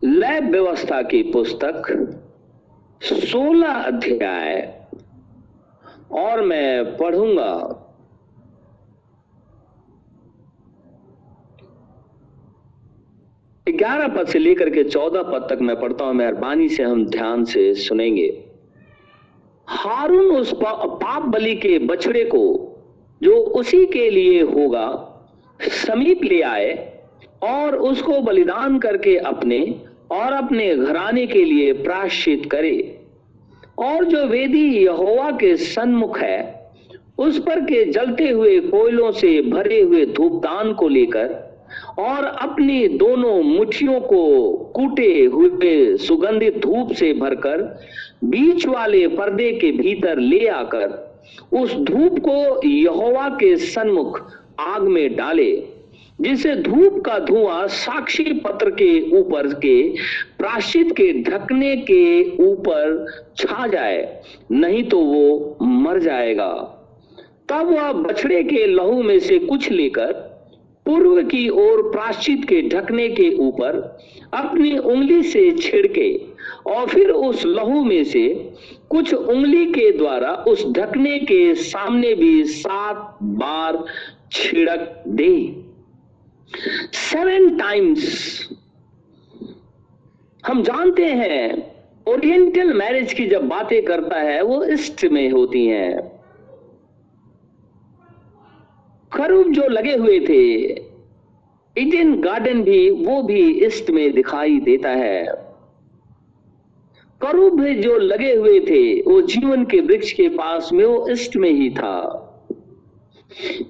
[0.05, 1.83] लैब व्यवस्था की पुस्तक,
[3.03, 4.81] सोलह अध्याय।
[6.13, 7.76] और मैं पढ़ूँगा।
[13.67, 17.45] ग्यारह पद से लेकर के चौदह पद तक मैं पढ़ता हूँ। मेहरबानी से हम ध्यान
[17.45, 18.27] से सुनेंगे।
[19.69, 22.43] हारून उस पा, पाप बलि के बछड़े को
[23.23, 24.87] जो उसी के लिए होगा
[25.61, 26.73] समीप ले आए
[27.43, 29.59] और उसको बलिदान करके अपने
[30.11, 33.01] और अपने घराने के लिए प्राश्चित करे।
[33.79, 36.39] और जो वेदी यहोवा के सन्मुख है
[37.19, 41.46] उस पर के जलते हुए कोयलों से भरे हुए धूपदान को लेकर
[41.99, 47.63] और अपनी दोनों मुठियों को कूटे हुए सुगंधित धूप से भरकर
[48.25, 51.05] बीच वाले पर्दे के भीतर ले आकर
[51.53, 54.21] उस धूप को यहोवा के सन्मुख
[54.61, 55.53] आग में डाले,
[56.21, 59.83] जिसे धूप का धुआँ साक्षी पत्र के ऊपर के
[60.39, 66.53] प्राश्चित के ढकने के ऊपर छा जाए, नहीं तो वो मर जाएगा।
[67.49, 70.26] तब वह बछड़े के लहू में से कुछ लेकर
[70.87, 73.99] पूर्व की ओर प्राश्चित के ढकने के ऊपर
[74.35, 76.11] अपनी उंगली से छिड़के
[76.67, 78.53] और फिर उस लहू में से
[78.91, 83.85] कुछ उंगली के द्वारा उस ढकने के सामने भी सात बार
[84.33, 85.63] छिड़क दे।
[86.93, 88.49] सेवन टाइम्स
[90.47, 91.77] हम जानते हैं
[92.09, 96.16] ओरिएंटल मैरिज की जब बातें करता है, वो ईस्ट में होती हैं।
[99.17, 100.43] खरूब जो लगे हुए थे
[101.77, 105.25] इंडियन गार्डन भी वो भी ईस्ट में दिखाई देता है।
[107.21, 111.51] करूब जो लगे हुए थे, वो जीवन के वृक्ष के पास में वो ईस्ट में
[111.51, 112.23] ही था।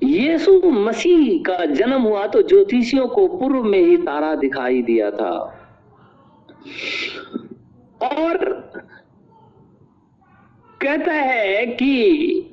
[0.03, 5.33] यीशु मसीह का जन्म हुआ तो ज्योतिषियों को पूर्व में ही तारा दिखाई दिया था।
[8.03, 8.45] और
[10.81, 12.51] कहता है कि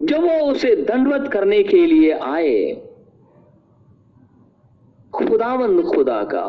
[0.00, 2.72] जब वो उसे दंडवत करने के लिए आए,
[5.14, 6.46] खुदावंद खुदा का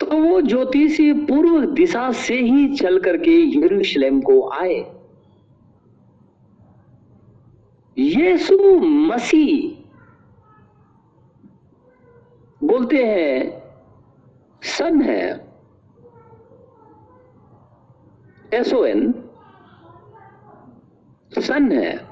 [0.00, 4.74] तो वो ज्योतिषी पूर्व दिशा से ही चल करके यरूशलेम को आए।
[7.96, 9.84] यीशु मसीह
[12.60, 13.62] बोलते हैं,
[14.62, 15.24] सन है
[18.54, 19.12] एसओ एन
[21.38, 22.06] सन है।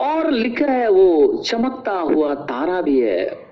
[0.00, 3.46] और लिखा है वो, चमकता हुआ तारा भी है,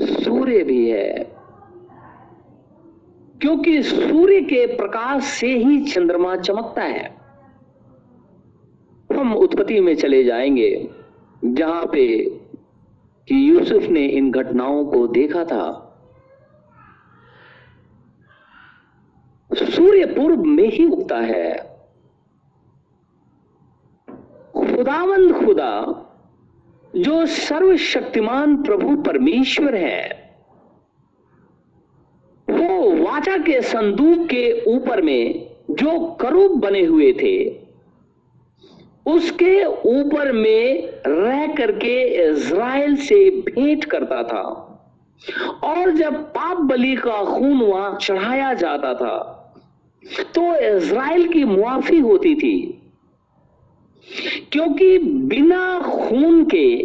[0.00, 1.32] सूर्य भी है।
[3.40, 7.18] क्योंकि सूर्य के प्रकाश से ही चंद्रमा चमकता है।
[9.12, 10.90] हम उत्पत्ति में चले जाएँगे,
[11.44, 12.30] जहाँ पे
[13.28, 15.84] कि यूसुफ ने इन घटनाओं को देखा था।
[19.54, 21.67] सूर्य पूर्व में ही उगता है।
[24.78, 25.70] खुदावंद खुदा,
[26.94, 30.04] जो सर्वशक्तिमान प्रभु परमेश्वर है,
[32.48, 37.34] वो वाचा के संदूक के ऊपर में जो करूब बने हुए थे,
[39.06, 44.44] उसके ऊपर में रह करके इज़राइल से भेंट करता था।
[45.64, 49.16] और जब पाप बलि का खून वहाँ चढ़ाया जाता था
[50.34, 52.77] तो इज़राइल की मुआफी होती थी।
[54.52, 56.84] क्योंकि बिना खून के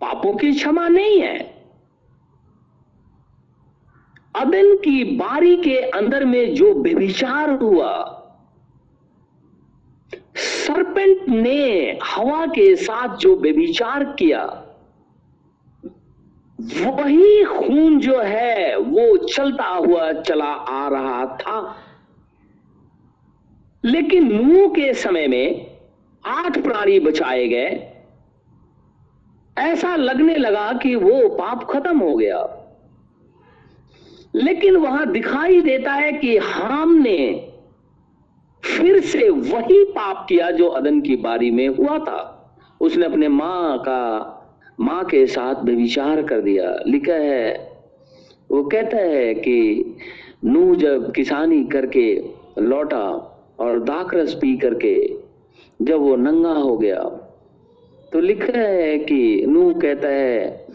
[0.00, 1.38] पापों की क्षमा नहीं है।
[4.36, 8.18] अदन की बारी के अंदर में जो व्यभिचार हुआ,
[10.36, 14.58] सरपेंट ने हवा के साथ जो व्यभिचार किया,
[16.60, 21.76] वही खून जो है, वो चलता हुआ चला आ रहा था।
[23.84, 25.71] लेकिन नूह के समय में
[26.26, 27.88] आठ प्राणी बचाए गए।
[29.58, 32.58] ऐसा लगने लगा कि वो पाप खत्म हो गया।
[34.34, 37.48] लेकिन वहाँ दिखाई देता है कि हाम ने
[38.64, 42.38] फिर से वही पाप किया जो अदन की बारी में हुआ था।
[42.80, 44.38] उसने अपने माँ का,
[44.80, 47.72] माँ के साथ विचार कर दिया। लिखा है,
[48.50, 49.96] वो कहता है कि
[50.44, 52.22] नू जब किसानी करके
[52.58, 53.28] लौटा
[53.60, 55.21] और दाकरस पी करके
[55.82, 57.02] जब वो नंगा हो गया
[58.12, 60.66] तो लिखा है कि नू कहता है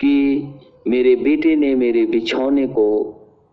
[0.00, 0.44] कि
[0.86, 2.86] मेरे बेटे ने मेरे बिछौने को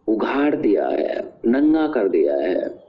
[0.08, 2.82] उघाड़ दिया है, नंगा कर दिया है।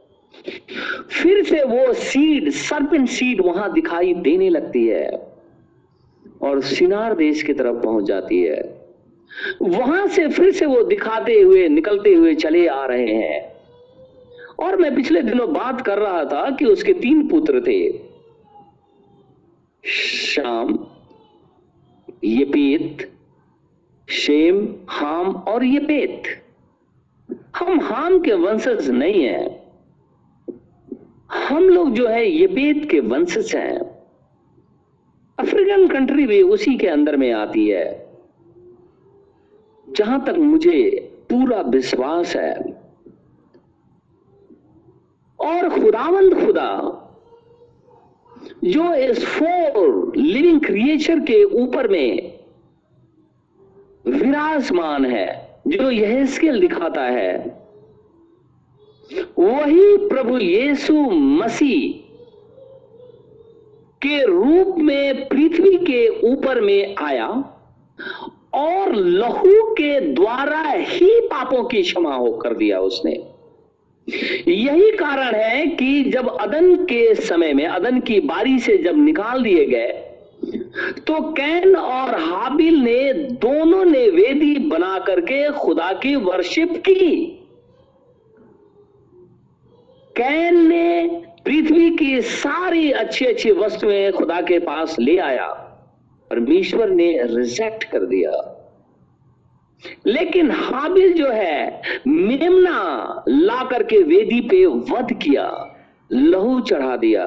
[1.10, 5.10] फिर से वो सीड सरपिन सीड वहाँ दिखाई देने लगती है
[6.42, 8.82] और सिनार देश की तरफ़ पहुँच जाती है।
[9.62, 13.51] वहाँ से फिर से वो दिखाते हुए, निकलते हुए चले आ रहे हैं।
[14.62, 17.90] और मैं पिछले दिनों बात कर रहा था कि उसके तीन पुत्र थे।
[19.84, 20.78] शाम
[22.24, 23.08] यपीत
[24.08, 26.22] शेम, हाम और यपेत
[27.56, 29.62] हम हाम के वंशज नहीं हैं।
[31.48, 33.78] हम लोग जो है यपेत के वंशज हैं।
[35.38, 37.86] अफ्रीकन कंट्री भी उसी के अंदर में आती है,
[39.86, 40.90] जहाँ तक मुझे
[41.30, 42.71] पूरा विश्वास है।
[45.42, 46.98] और खुदावंद खुदा,
[48.64, 52.38] जो इस फोर लिविंग क्रिएचर के ऊपर में
[54.06, 57.62] विराजमान है, जो यह स्किल दिखाता है,
[59.38, 61.98] वही प्रभु यीशु मसीह
[64.02, 67.28] के रूप में पृथ्वी के ऊपर में आया
[68.54, 73.31] और लहू के द्वारा ही पापों की क्षमा होकर दिया उसने।
[74.06, 79.42] यही कारण है कि जब अदन के समय में, अदन की बारी से जब निकाल
[79.42, 80.00] दिए गए
[81.06, 87.14] तो कैन और हाबिल ने दोनों ने वेदी बना करके खुदा की वर्शिप की।
[90.16, 91.08] कैन ने
[91.44, 95.46] पृथ्वी की सारी अच्छी अच्छी वस्तुएँ खुदा के पास ले आया,
[96.30, 98.51] परमेश्वर ने रिजेक्ट कर दिया।
[100.06, 105.76] लेकिन हाबिल जो है, मेमना ला करके वेदी पे वध किया,
[106.12, 107.24] लहू चढ़ा दिया,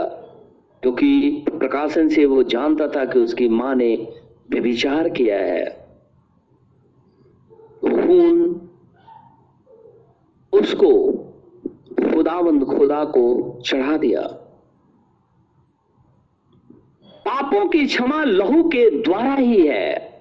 [0.81, 4.07] क्योंकि तो प्रकाशन से वो जानता था कि उसकी माँ ने
[4.49, 5.87] व्यभिचार किया है।
[7.81, 8.69] खून
[10.53, 11.13] उसको,
[12.13, 14.21] खुदावंद खुदा को चढ़ा दिया।
[17.05, 20.14] पापों की क्षमा लहू के द्वारा ही है।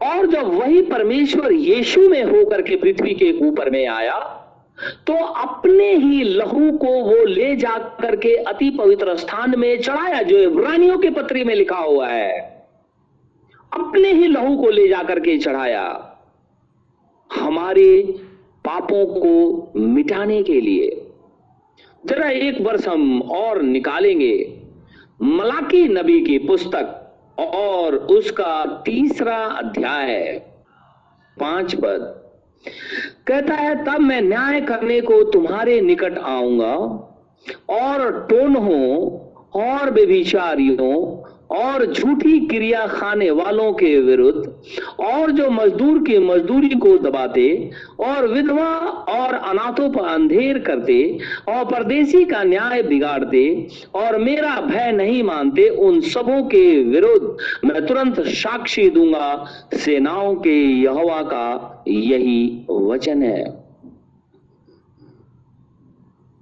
[0.00, 4.18] और जब वही परमेश्वर यीशु में होकर के पृथ्वी के ऊपर में आया
[5.06, 10.38] तो अपने ही लहू को वो ले जा करके अति पवित्र स्थान में चढ़ाया, जो
[10.38, 12.38] इब्रानियों के पत्री में लिखा हुआ है।
[13.72, 15.84] अपने ही लहू को ले जा करके चढ़ाया।
[17.30, 18.02] हमारे
[18.64, 20.88] पापों को मिटाने के लिए
[22.06, 24.58] जरा एक वर्ष हम और निकालेंगे।
[25.22, 26.99] मलाकी नबी की पुस्तक
[27.44, 30.42] और उसका तीसरा अध्याय,
[31.36, 32.16] पाँच पद।
[33.26, 36.74] कहता है, तब मैं न्याय करने को तुम्हारे निकट आऊँगा
[37.70, 39.06] और टोन हो
[39.54, 41.19] और व्यभिचारियों
[41.50, 44.52] और झूठी क्रिया खाने वालों के विरुद्ध,
[45.00, 47.70] और जो मजदूर की मजदूरी को दबाते,
[48.00, 48.76] और विधवा
[49.08, 55.68] और अनाथों पर अंधेर करते, और परदेशी का न्याय बिगाड़ते, और मेरा भय नहीं मानते
[55.68, 63.44] उन सबों के विरुद्ध, मैं तुरंत साक्षी दूँगा, सेनाओं के यहोवा का यही वचन है।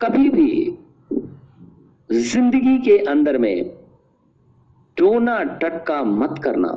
[0.00, 0.78] कभी भी
[2.12, 3.77] ज़िंदगी के अंदर में
[4.98, 6.70] टोना टटका मत करना,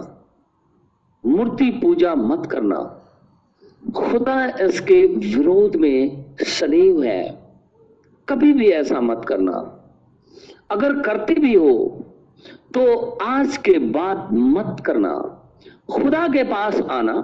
[1.24, 2.80] मूर्ति पूजा मत करना।
[3.96, 7.22] खुदा इसके विरोध में सदैव है,
[8.28, 9.54] कभी भी ऐसा मत करना।
[10.72, 11.74] अगर करते भी हो
[12.74, 12.84] तो
[13.24, 15.14] आज के बाद मत करना।
[15.92, 17.16] खुदा के पास आना,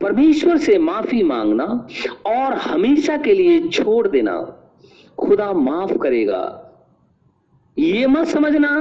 [0.00, 1.64] परमेश्वर से माफ़ी मांगना
[2.26, 4.38] और हमेशा के लिए छोड़ देना।
[5.18, 6.42] खुदा माफ़ करेगा।
[7.76, 8.72] ये मत समझना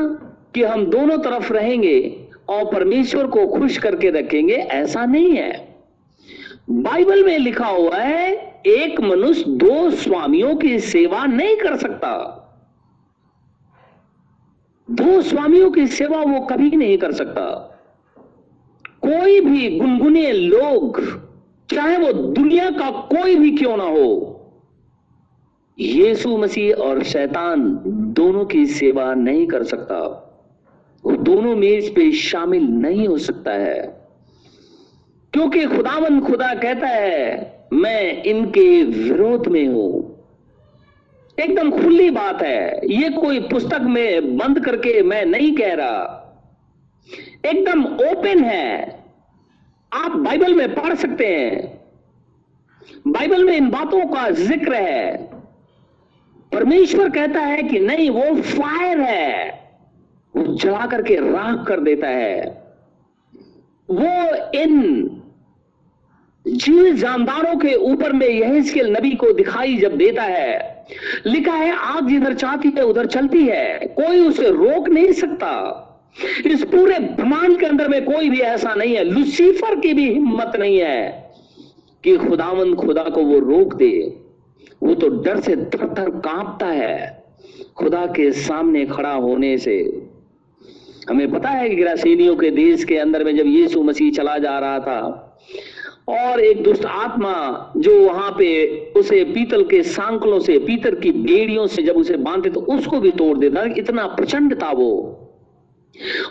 [0.55, 5.75] कि हम दोनों तरफ़ रहेंगे और परमेश्वर को खुश करके रखेंगे, ऐसा नहीं है।
[6.69, 8.31] बाइबल में लिखा हुआ है,
[8.67, 12.41] एक मनुष्य दो स्वामियों की सेवा नहीं कर सकता।
[14.91, 17.71] दो स्वामियों की सेवा वो कभी नहीं कर सकता।
[19.01, 21.01] कोई भी गुनगुने लोग,
[21.73, 24.31] चाहे वो दुनिया का कोई भी क्यों ना हो,
[25.79, 30.24] यीशु मसीह और शैतान दोनों की सेवा नहीं कर सकता।
[31.05, 34.07] वो दोनों मेज पे शामिल नहीं हो सकता है।
[35.33, 40.15] क्योंकि खुदावन खुदा कहता है, मैं इनके विरोध में हूँ।
[41.39, 46.21] एकदम खुली बात है। ये कोई पुस्तक में बंद करके मैं नहीं कह रहा।
[47.45, 48.99] एकदम ओपन है।
[49.93, 51.81] आप बाइबल में पढ़ सकते हैं।
[53.07, 55.17] बाइबल में इन बातों का ज़िक्र है।
[56.53, 59.64] परमेश्वर कहता है कि नहीं, वो फायर है।
[60.37, 62.63] जला करके राख कर देता है।
[63.89, 64.81] वो इन
[66.47, 70.85] जीव जानदारों के ऊपर में यह नबी को दिखाई जब देता है,
[71.25, 75.81] लिखा है, आग जिधर चाहती है, उधर चलती है। कोई उसे रोक नहीं सकता।
[76.45, 80.51] इस पूरे ब्रह्मांड के अंदर में कोई भी ऐसा नहीं है। लुसीफर की भी हिम्मत
[80.55, 81.31] नहीं है
[82.03, 84.21] कि खुदावन खुदा को वो रोक दे।
[84.83, 87.23] वो तो डर से थर थर कांपता है,
[87.75, 90.07] खुदा के सामने खड़ा होने से।
[91.09, 94.57] हमें पता है कि ग्रासीनियों के देश के अंदर में जब यीशु मसीह चला जा
[94.59, 95.31] रहा था,
[96.09, 97.33] और एक दुष्ट आत्मा
[97.77, 98.47] जो वहाँ पे
[98.97, 103.11] उसे पीतल के सांकलों से, पीतल की बेड़ियों से जब उसे बांधते तो उसको भी
[103.13, 105.21] तोड़ देता। इतना प्रचंड था वो।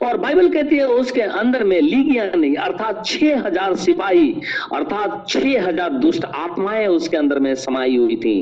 [0.03, 4.33] और बाइबल कहती है, उसके अंदर में लीगिया नहीं, अर्थात छह हज़ार सिपाही,
[4.73, 8.37] अर्थात छह हज़ार दुष्ट आत्माएँ उसके अंदर में समाई हुई थी।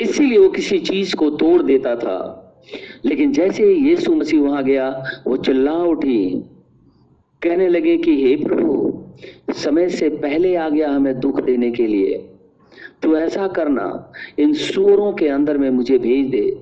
[0.00, 2.41] इसीलिए वो किसी चीज़ को तोड़ देता था।
[3.04, 6.44] लेकिन जैसे ही यीशु मसीह वहाँ गया, वो चिल्ला उठी।
[7.42, 9.04] कहने लगे कि, हे प्रभु,
[9.50, 12.28] समय से पहले आ गया हमें दुख देने के लिए।
[13.02, 16.58] तो ऐसा करना, इन सूरों के अंदर में मुझे भेज दे।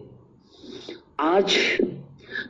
[1.20, 1.56] आज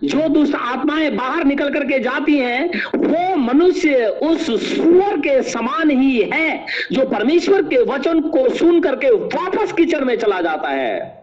[0.05, 4.47] जो दुष्ट आत्माएँ बाहर निकल करके जाती हैं, वो मनुष्य उस
[4.77, 10.17] सुअर के समान ही है, जो परमेश्वर के वचन को सुन करके वापस कीचड़ में
[10.17, 11.20] चला जाता है।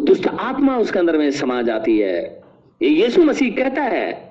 [0.00, 2.42] दुष्ट आत्मा उसके अंदर में समा जाती है।
[2.80, 4.30] यीशु मसीह कहता है,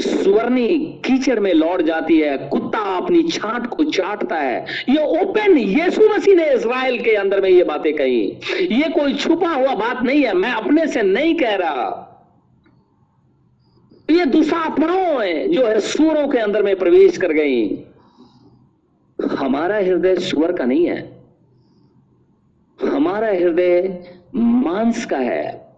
[0.00, 0.68] सुवर्णी
[1.04, 6.34] कीचड़ में लौट जाती है, कुत्ता अपनी छाट को चाटता है। ये ओपन यीशु मसीह
[6.34, 8.20] ने इसराइल के अंदर में ये बातें कही।
[8.72, 12.06] ये कोई छुपा हुआ बात नहीं है, मैं अपने से नहीं कह रहा।
[14.10, 17.84] ये दुष्टात्माओं है जो है सूरों के अंदर में प्रवेश कर गई।
[19.18, 20.98] हमारा हृदय सुअर का नहीं है।
[22.78, 23.80] हमारा हृदय
[24.34, 25.70] मांस का है।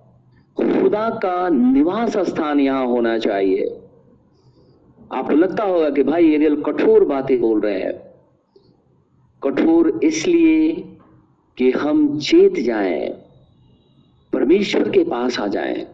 [0.57, 3.79] खुदा का निवास स्थान यहाँ होना चाहिए।
[5.13, 7.93] आपको लगता होगा कि भाई एरियल कठोर बातें बोल रहे हैं।
[9.43, 10.73] कठोर इसलिए
[11.59, 13.09] कि हम चेत जाएँ,
[14.33, 15.87] परमेश्वर के पास आ जाएँ।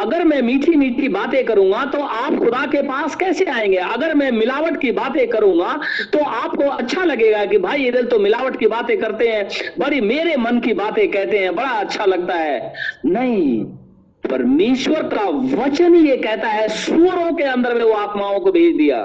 [0.00, 3.76] अगर मैं मीठी मीठी बातें करूँगा तो आप खुदा के पास कैसे आएँगे?
[3.76, 5.78] अगर मैं मिलावट की बातें करूँगा
[6.12, 9.48] तो आपको अच्छा लगेगा कि भाई ये तो मिलावट की बातें करते हैं,
[9.78, 12.72] बड़ी मेरे मन की बातें कहते हैं, बड़ा अच्छा लगता है।
[13.06, 13.64] नहीं,
[14.24, 19.04] परमेश्वर का वचन ये कहता है सूरों के अंदर में वो आत्माओं को भेज दिया।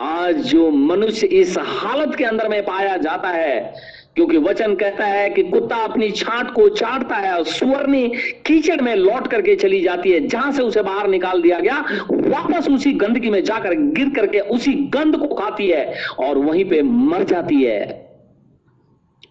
[0.00, 3.72] आज जो मनुष्य इस हालत के अंदर में पाया जाता है
[4.20, 8.08] क्योंकि वचन कहता है कि कुत्ता अपनी छाट को चाटता है और सुअरनी
[8.46, 12.68] कीचड़ में लौट करके चली जाती है, जहाँ से उसे बाहर निकाल दिया गया। वापस
[12.68, 17.24] उसी गंदगी में जाकर गिर करके उसी गंद को खाती है और वहीं पे मर
[17.24, 17.80] जाती है।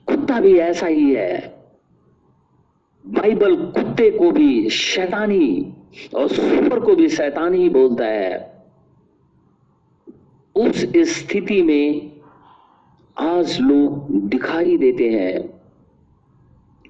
[0.08, 1.38] कुत्ता भी ऐसा ही है।
[3.06, 5.74] बाइबल कुत्ते को भी शैतानी
[6.16, 8.64] और सुपर को भी शैतानी बोलता है।
[10.56, 12.09] उस स्थिति में
[13.20, 15.49] आज लोग दिखाई देते हैं।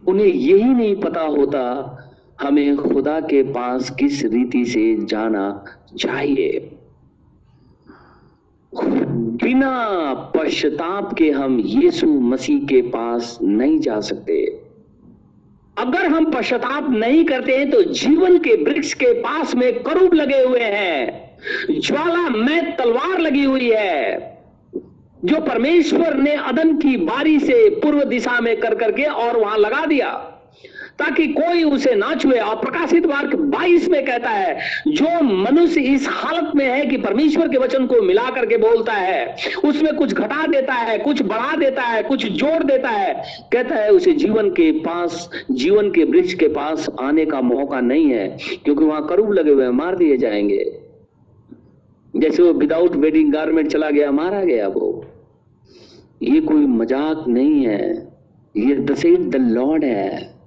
[0.08, 1.62] उन्हें यही नहीं पता होता
[2.42, 5.66] हमें खुदा के पास किस रीति से जाना
[5.98, 6.72] चाहिए।
[8.76, 14.62] बिना पश्चाताप के हम यीशु मसीह के पास नहीं जा सकते।
[15.78, 20.44] अगर हम पश्चाताप नहीं करते हैं तो जीवन के वृक्ष के पास में करूब लगे
[20.44, 24.39] हुए हैं। ज्वाला में तलवार लगी हुई है।
[25.26, 29.86] जो परमेश्वर ने अदन की बारी से पूर्व दिशा में कर करके और वहाँ लगा
[29.86, 30.10] दिया,
[31.00, 36.08] ताकि कोई उसे ना छुए। और प्रकाशित वाक्य 22 में कहता है, जो मनुष्य इस
[36.10, 40.48] हालत में है कि परमेश्वर के वचन को मिला करके बोलता है, उसमें कुछ घटा
[40.48, 44.72] देता है, कुछ बढ़ा देता है, कुछ जोड़ देता है, कहता है, उसे जीवन के
[44.72, 49.52] पास, जीवन के वृक्ष के पास आने का मौका नहीं है, क्योंकि वहाँ करूब लगे
[49.52, 50.89] हुए मार दिए जाएँगे।
[52.20, 55.06] जैसे वो विदाउट वेडिंग गारमेंट चला गया, मारा गया वो।
[56.24, 58.08] ये कोई मज़ाक नहीं है।
[58.58, 60.40] ये दसेड द लॉर्ड है।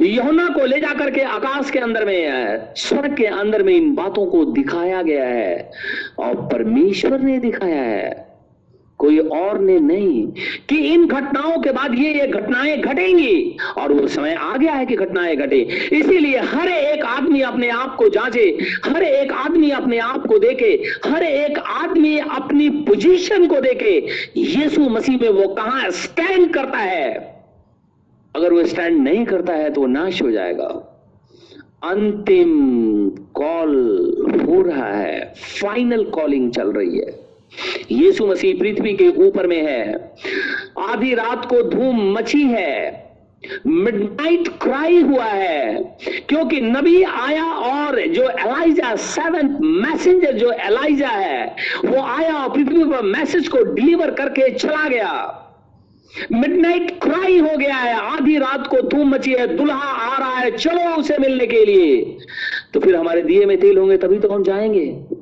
[0.00, 3.94] योना को ले जाकर के आकाश के अंदर में है, स्वर्ग के अंदर में इन
[3.94, 5.70] बातों को दिखाया गया है
[6.18, 8.25] और परमेश्वर ने दिखाया है।
[8.98, 10.26] कोई और ने नहीं,
[10.68, 14.86] कि इन घटनाओं के बाद ये ये घटनाएँ घटेंगी, और वो समय आ गया है
[14.86, 15.60] कि घटनाएँ घटे।
[15.92, 20.82] इसीलिए हर एक आदमी अपने आप को जांचे, हर एक आदमी अपने आप को देखे,
[21.06, 27.14] हर एक आदमी अपनी पोजीशन को देखे। यीशु मसीह में वो कहाँ स्टैंड करता है?
[28.36, 30.66] अगर वो स्टैंड नहीं करता है तो वो नाश हो जाएगा।
[31.84, 32.50] अंतिम
[33.34, 33.74] कॉल
[34.48, 37.25] हो रहा है फाइनल कॉलिंग चल रही है।
[37.92, 40.14] यीशु मसीह पृथ्वी के ऊपर में है।
[40.78, 43.06] आधी रात को धूम मची है।
[43.66, 45.96] मिडनाइट क्राई हुआ है,
[46.28, 52.84] क्योंकि नबी आया और जो एलाइजा सेवन मैसेंजर जो एलाइजा है, वो आया और पृथ्वी
[52.84, 55.42] पर मैसेज को डिलीवर करके चला गया।
[56.32, 60.50] मिडनाइट क्राई हो गया है, आधी रात को धूम मची है, दुल्हा आ रहा है,
[60.50, 62.16] चलो उसे मिलने के लिए।
[62.74, 65.15] तो फिर हमारे दिए में तेल होंगे, तभी तो हम जाएँगे।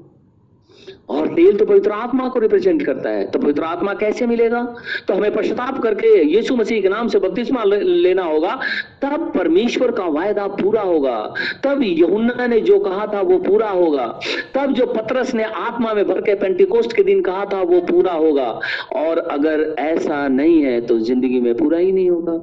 [1.09, 4.75] और तेल तो पवित्र आत्मा को रिप्रेजेंट करता है। तो पवित्र आत्मा कैसे मिलेगा?
[5.09, 8.61] तो हमें पश्चाताप करके यीशु मसीह के नाम से बपतिस्मा लेना होगा।
[9.03, 11.35] तब परमेश्वर का वायदा पूरा होगा।
[11.65, 14.21] तब यहुन्ना ने जो कहा था, वो पूरा होगा।
[14.55, 18.13] तब जो पत्रस ने आत्मा में भर के पेंटिकोस्ट के दिन कहा था, वो पूरा
[18.13, 18.61] होगा।
[18.97, 22.37] और अगर ऐसा नहीं है तो ज़िंदगी में पूरा ही नहीं होगा।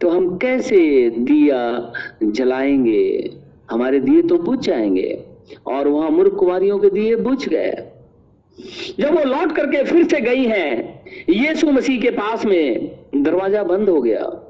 [0.00, 1.92] तो हम कैसे दिया
[2.22, 3.30] जलाएँगे?
[3.70, 5.31] हमारे दिए तो बुझ जाएँगे।
[5.66, 7.88] और वहाँ मूर्ख कुमारियों के दिए बुझ गए।
[9.00, 13.88] जब वो लौट करके फिर से गई हैं, यीशु मसीह के पास में दरवाज़ा बंद
[13.88, 14.48] हो गया।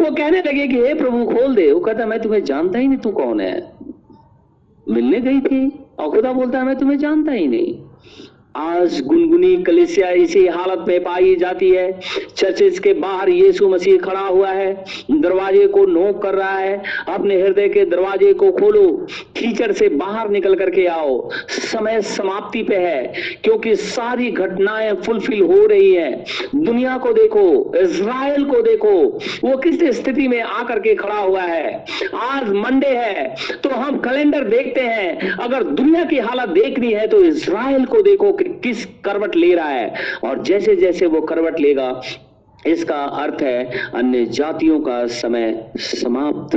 [0.00, 2.98] वो कहने लगे कि, हे प्रभु, खोल दे। वो कहता, मैं तुम्हें जानता ही नहीं
[2.98, 3.72] तू कौन है।
[4.88, 7.84] मिलने गई थी और खुदा बोलता है मैं तुम्हें जानता ही नहीं।
[8.54, 12.00] आज गुनगुनी कलिसिया इसी हालत में पाई जाती है।
[12.36, 14.72] चर्चेज के बाहर यीशु मसीह खड़ा हुआ है।
[15.12, 18.86] दरवाजे को नोक कर रहा है। अपने हृदय के दरवाजे को खोलो।
[19.38, 23.12] कीचड़ से बाहर निकल करके आओ। समय समाप्ति पे है,
[23.44, 26.24] क्योंकि सारी घटनाएँ फुलफिल हो रही हैं।
[26.56, 28.94] दुनिया को देखो, इज़राइल को देखो।
[29.44, 31.84] वो किस स्थिति में आकर के खड़ा हुआ है?
[32.14, 33.28] आज मंडे है
[33.64, 38.32] तो हम कैलेंडर देखते हैं। अगर दुनिया की हालत देखनी है तो इज़राइल को देखो
[38.48, 39.94] किस करवट ले रहा है?
[40.24, 42.00] और जैसे जैसे वो करवट लेगा,
[42.66, 46.56] इसका अर्थ है अन्य जातियों का समय समाप्त।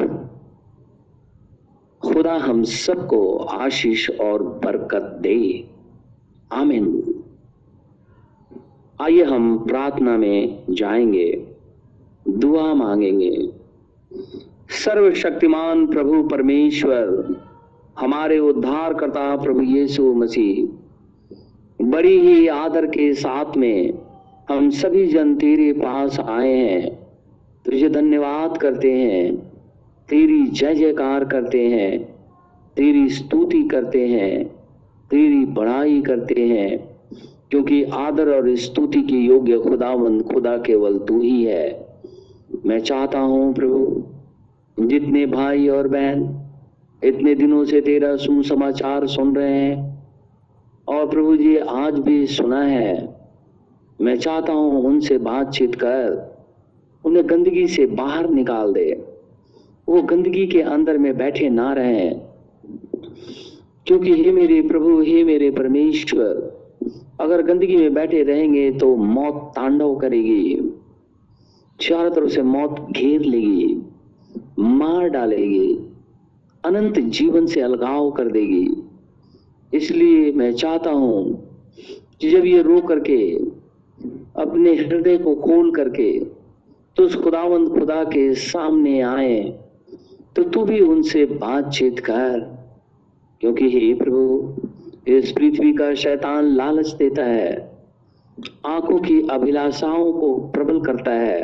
[2.08, 5.68] खुदा हम सबको आशीष और बरकत दे।
[6.52, 7.14] आमीन।
[9.02, 11.48] आइए हम प्रार्थना में जाएँगे,
[12.28, 13.50] दुआ मांगेंगे।
[14.70, 17.36] सर्वशक्तिमान प्रभु परमेश्वर,
[18.00, 20.87] हमारे उद्धार करता प्रभु यीशु मसीह
[21.82, 23.94] बड़ी ही आदर के साथ में
[24.50, 27.00] हम सभी जन तेरे पास आए हैं।
[27.66, 29.38] तुझे धन्यवाद करते हैं।
[30.10, 32.16] तेरी जय जयकार करते हैं।
[32.78, 34.46] तेरी स्तुति करते हैं।
[35.12, 36.98] तेरी बड़ाई करते हैं।
[37.52, 41.88] क्योंकि आदर और स्तुति के योग्य खुदावंद खुदा केवल तू ही है।
[42.66, 44.04] मैं चाहता हूँ प्रभु,
[44.80, 46.40] जितने भाई और बहन,
[47.04, 49.97] इतने दिनों से तेरा सुसमाचार सुन रहे हैं
[50.88, 53.18] और प्रभु जी, आज भी सुना है।
[54.02, 56.36] मैं चाहता हूँ उनसे बातचीत कर,
[57.06, 59.06] उन्हें गंदगी से बाहर निकाल दे।
[59.90, 62.10] वो गंदगी के अंदर में बैठे ना रहे।
[63.88, 66.58] क्योंकि हे मेरे प्रभु, हे मेरे परमेश्वर,
[67.22, 70.62] अगर गंदगी में बैठे रहेंगे तो मौत तांडव करेगी।
[71.80, 73.82] चारों तरफ़ से मौत घेर लेगी,
[74.60, 75.80] मार डालेगी,
[76.66, 78.87] अनंत जीवन से अलगाव कर देगी।
[79.74, 81.24] इसलिए मैं चाहता हूँ
[82.22, 83.18] कि जब ये रो करके,
[84.42, 86.20] अपने हृदय को खोल करके
[86.98, 89.40] तो उस खुदावंद खुदा के सामने आए
[90.36, 92.40] तो तू भी उनसे बातचीत कर।
[93.42, 94.54] क्योंकि हे प्रभु,
[95.08, 97.56] इस पृथ्वी का शैतान लालच देता है,
[98.66, 101.42] आँखों की अभिलाषाओं को प्रबल करता है,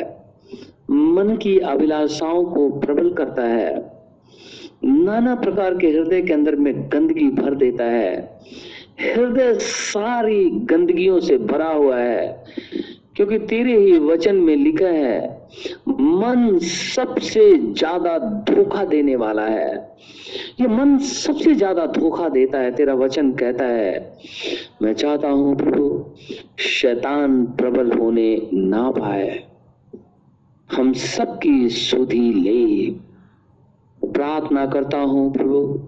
[0.90, 3.93] मन की अभिलाषाओं को प्रबल करता है।
[4.84, 8.16] नाना प्रकार के हृदय के अंदर में गंदगी भर देता है।
[9.00, 12.44] हृदय सारी गंदगियों से भरा हुआ है,
[13.16, 15.46] क्योंकि तेरे ही वचन में लिखा है,
[15.90, 18.18] मन सबसे ज़्यादा
[18.50, 19.72] धोखा देने वाला है।
[20.60, 24.18] ये मन सबसे ज़्यादा धोखा देता है, तेरा वचन कहता है।
[24.82, 26.04] मैं चाहता हूँ प्रभु,
[26.58, 29.42] शैतान प्रबल होने ना पाए।
[30.70, 33.13] हम सबकी सुधि ले।
[34.06, 35.78] प्रार्थना करता हूँ प्रभु।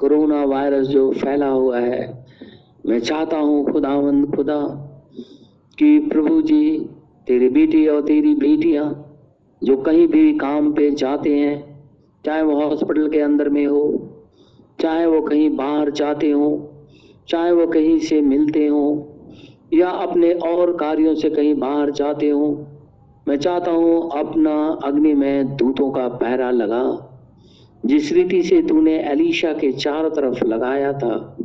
[0.00, 2.26] कोरोना वायरस जो फैला हुआ है,
[2.86, 4.60] मैं चाहता हूँ खुदावंद खुदा
[5.78, 6.78] कि प्रभु जी,
[7.26, 9.04] तेरी बेटी और तेरी बेटियाँ
[9.64, 11.84] जो कहीं भी काम पे जाते हैं,
[12.26, 14.14] चाहे वो हॉस्पिटल के अंदर में हो,
[14.80, 16.58] चाहे वो कहीं बाहर जाते हों,
[17.28, 19.02] चाहे वो कहीं से मिलते हों,
[19.74, 22.64] या अपने और कार्यों से कहीं बाहर जाते हों,
[23.28, 27.07] मैं चाहता हूँ अपना अग्नि में दूतों का पहरा लगा।
[27.88, 31.36] जिस रीति से तूने एलिशा के चारों तरफ़ लगाया था,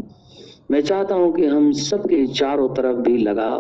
[0.72, 3.56] मैं चाहता हूँ कि हम सबके चारों तरफ़ भी लगा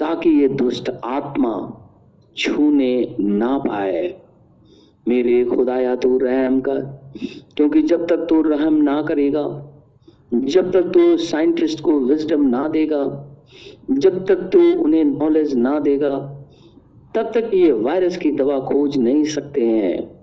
[0.00, 1.82] ताकि ये दुष्ट आत्मा
[2.36, 4.20] छूने ना पाए।
[5.08, 6.80] मेरे खुदाया, तू रहम कर,
[7.56, 9.72] क्योंकि जब तक तू रहम ना करेगा,
[10.34, 13.04] जब तक तू साइंटिस्ट को विजडम ना देगा,
[13.90, 16.10] जब तक तू उन्हें नॉलेज ना देगा,
[17.14, 20.17] तब तक ये वायरस की दवा खोज नहीं सकते हैं।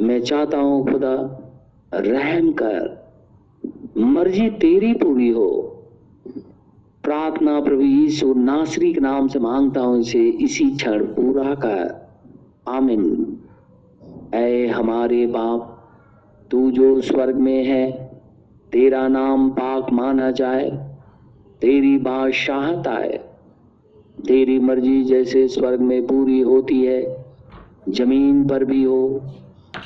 [0.00, 1.14] मैं चाहता हूँ खुदा,
[1.94, 3.02] रहम कर।
[3.98, 5.78] मर्ज़ी तेरी पूरी हो।
[7.04, 12.10] प्रार्थना प्रभु यीशु नासरी के नाम से माँगता हूँ, इसे इसी क्षण पूरा कर।
[12.68, 13.36] आमिन।
[14.34, 15.90] ऐ हमारे बाप,
[16.50, 18.12] तू जो स्वर्ग में है,
[18.72, 20.70] तेरा नाम पाक माना जाए,
[21.60, 23.20] तेरी बादशाहत आए।
[24.26, 27.24] तेरी मर्ज़ी जैसे स्वर्ग में पूरी होती है,
[27.88, 29.20] ज़मीन पर भी हो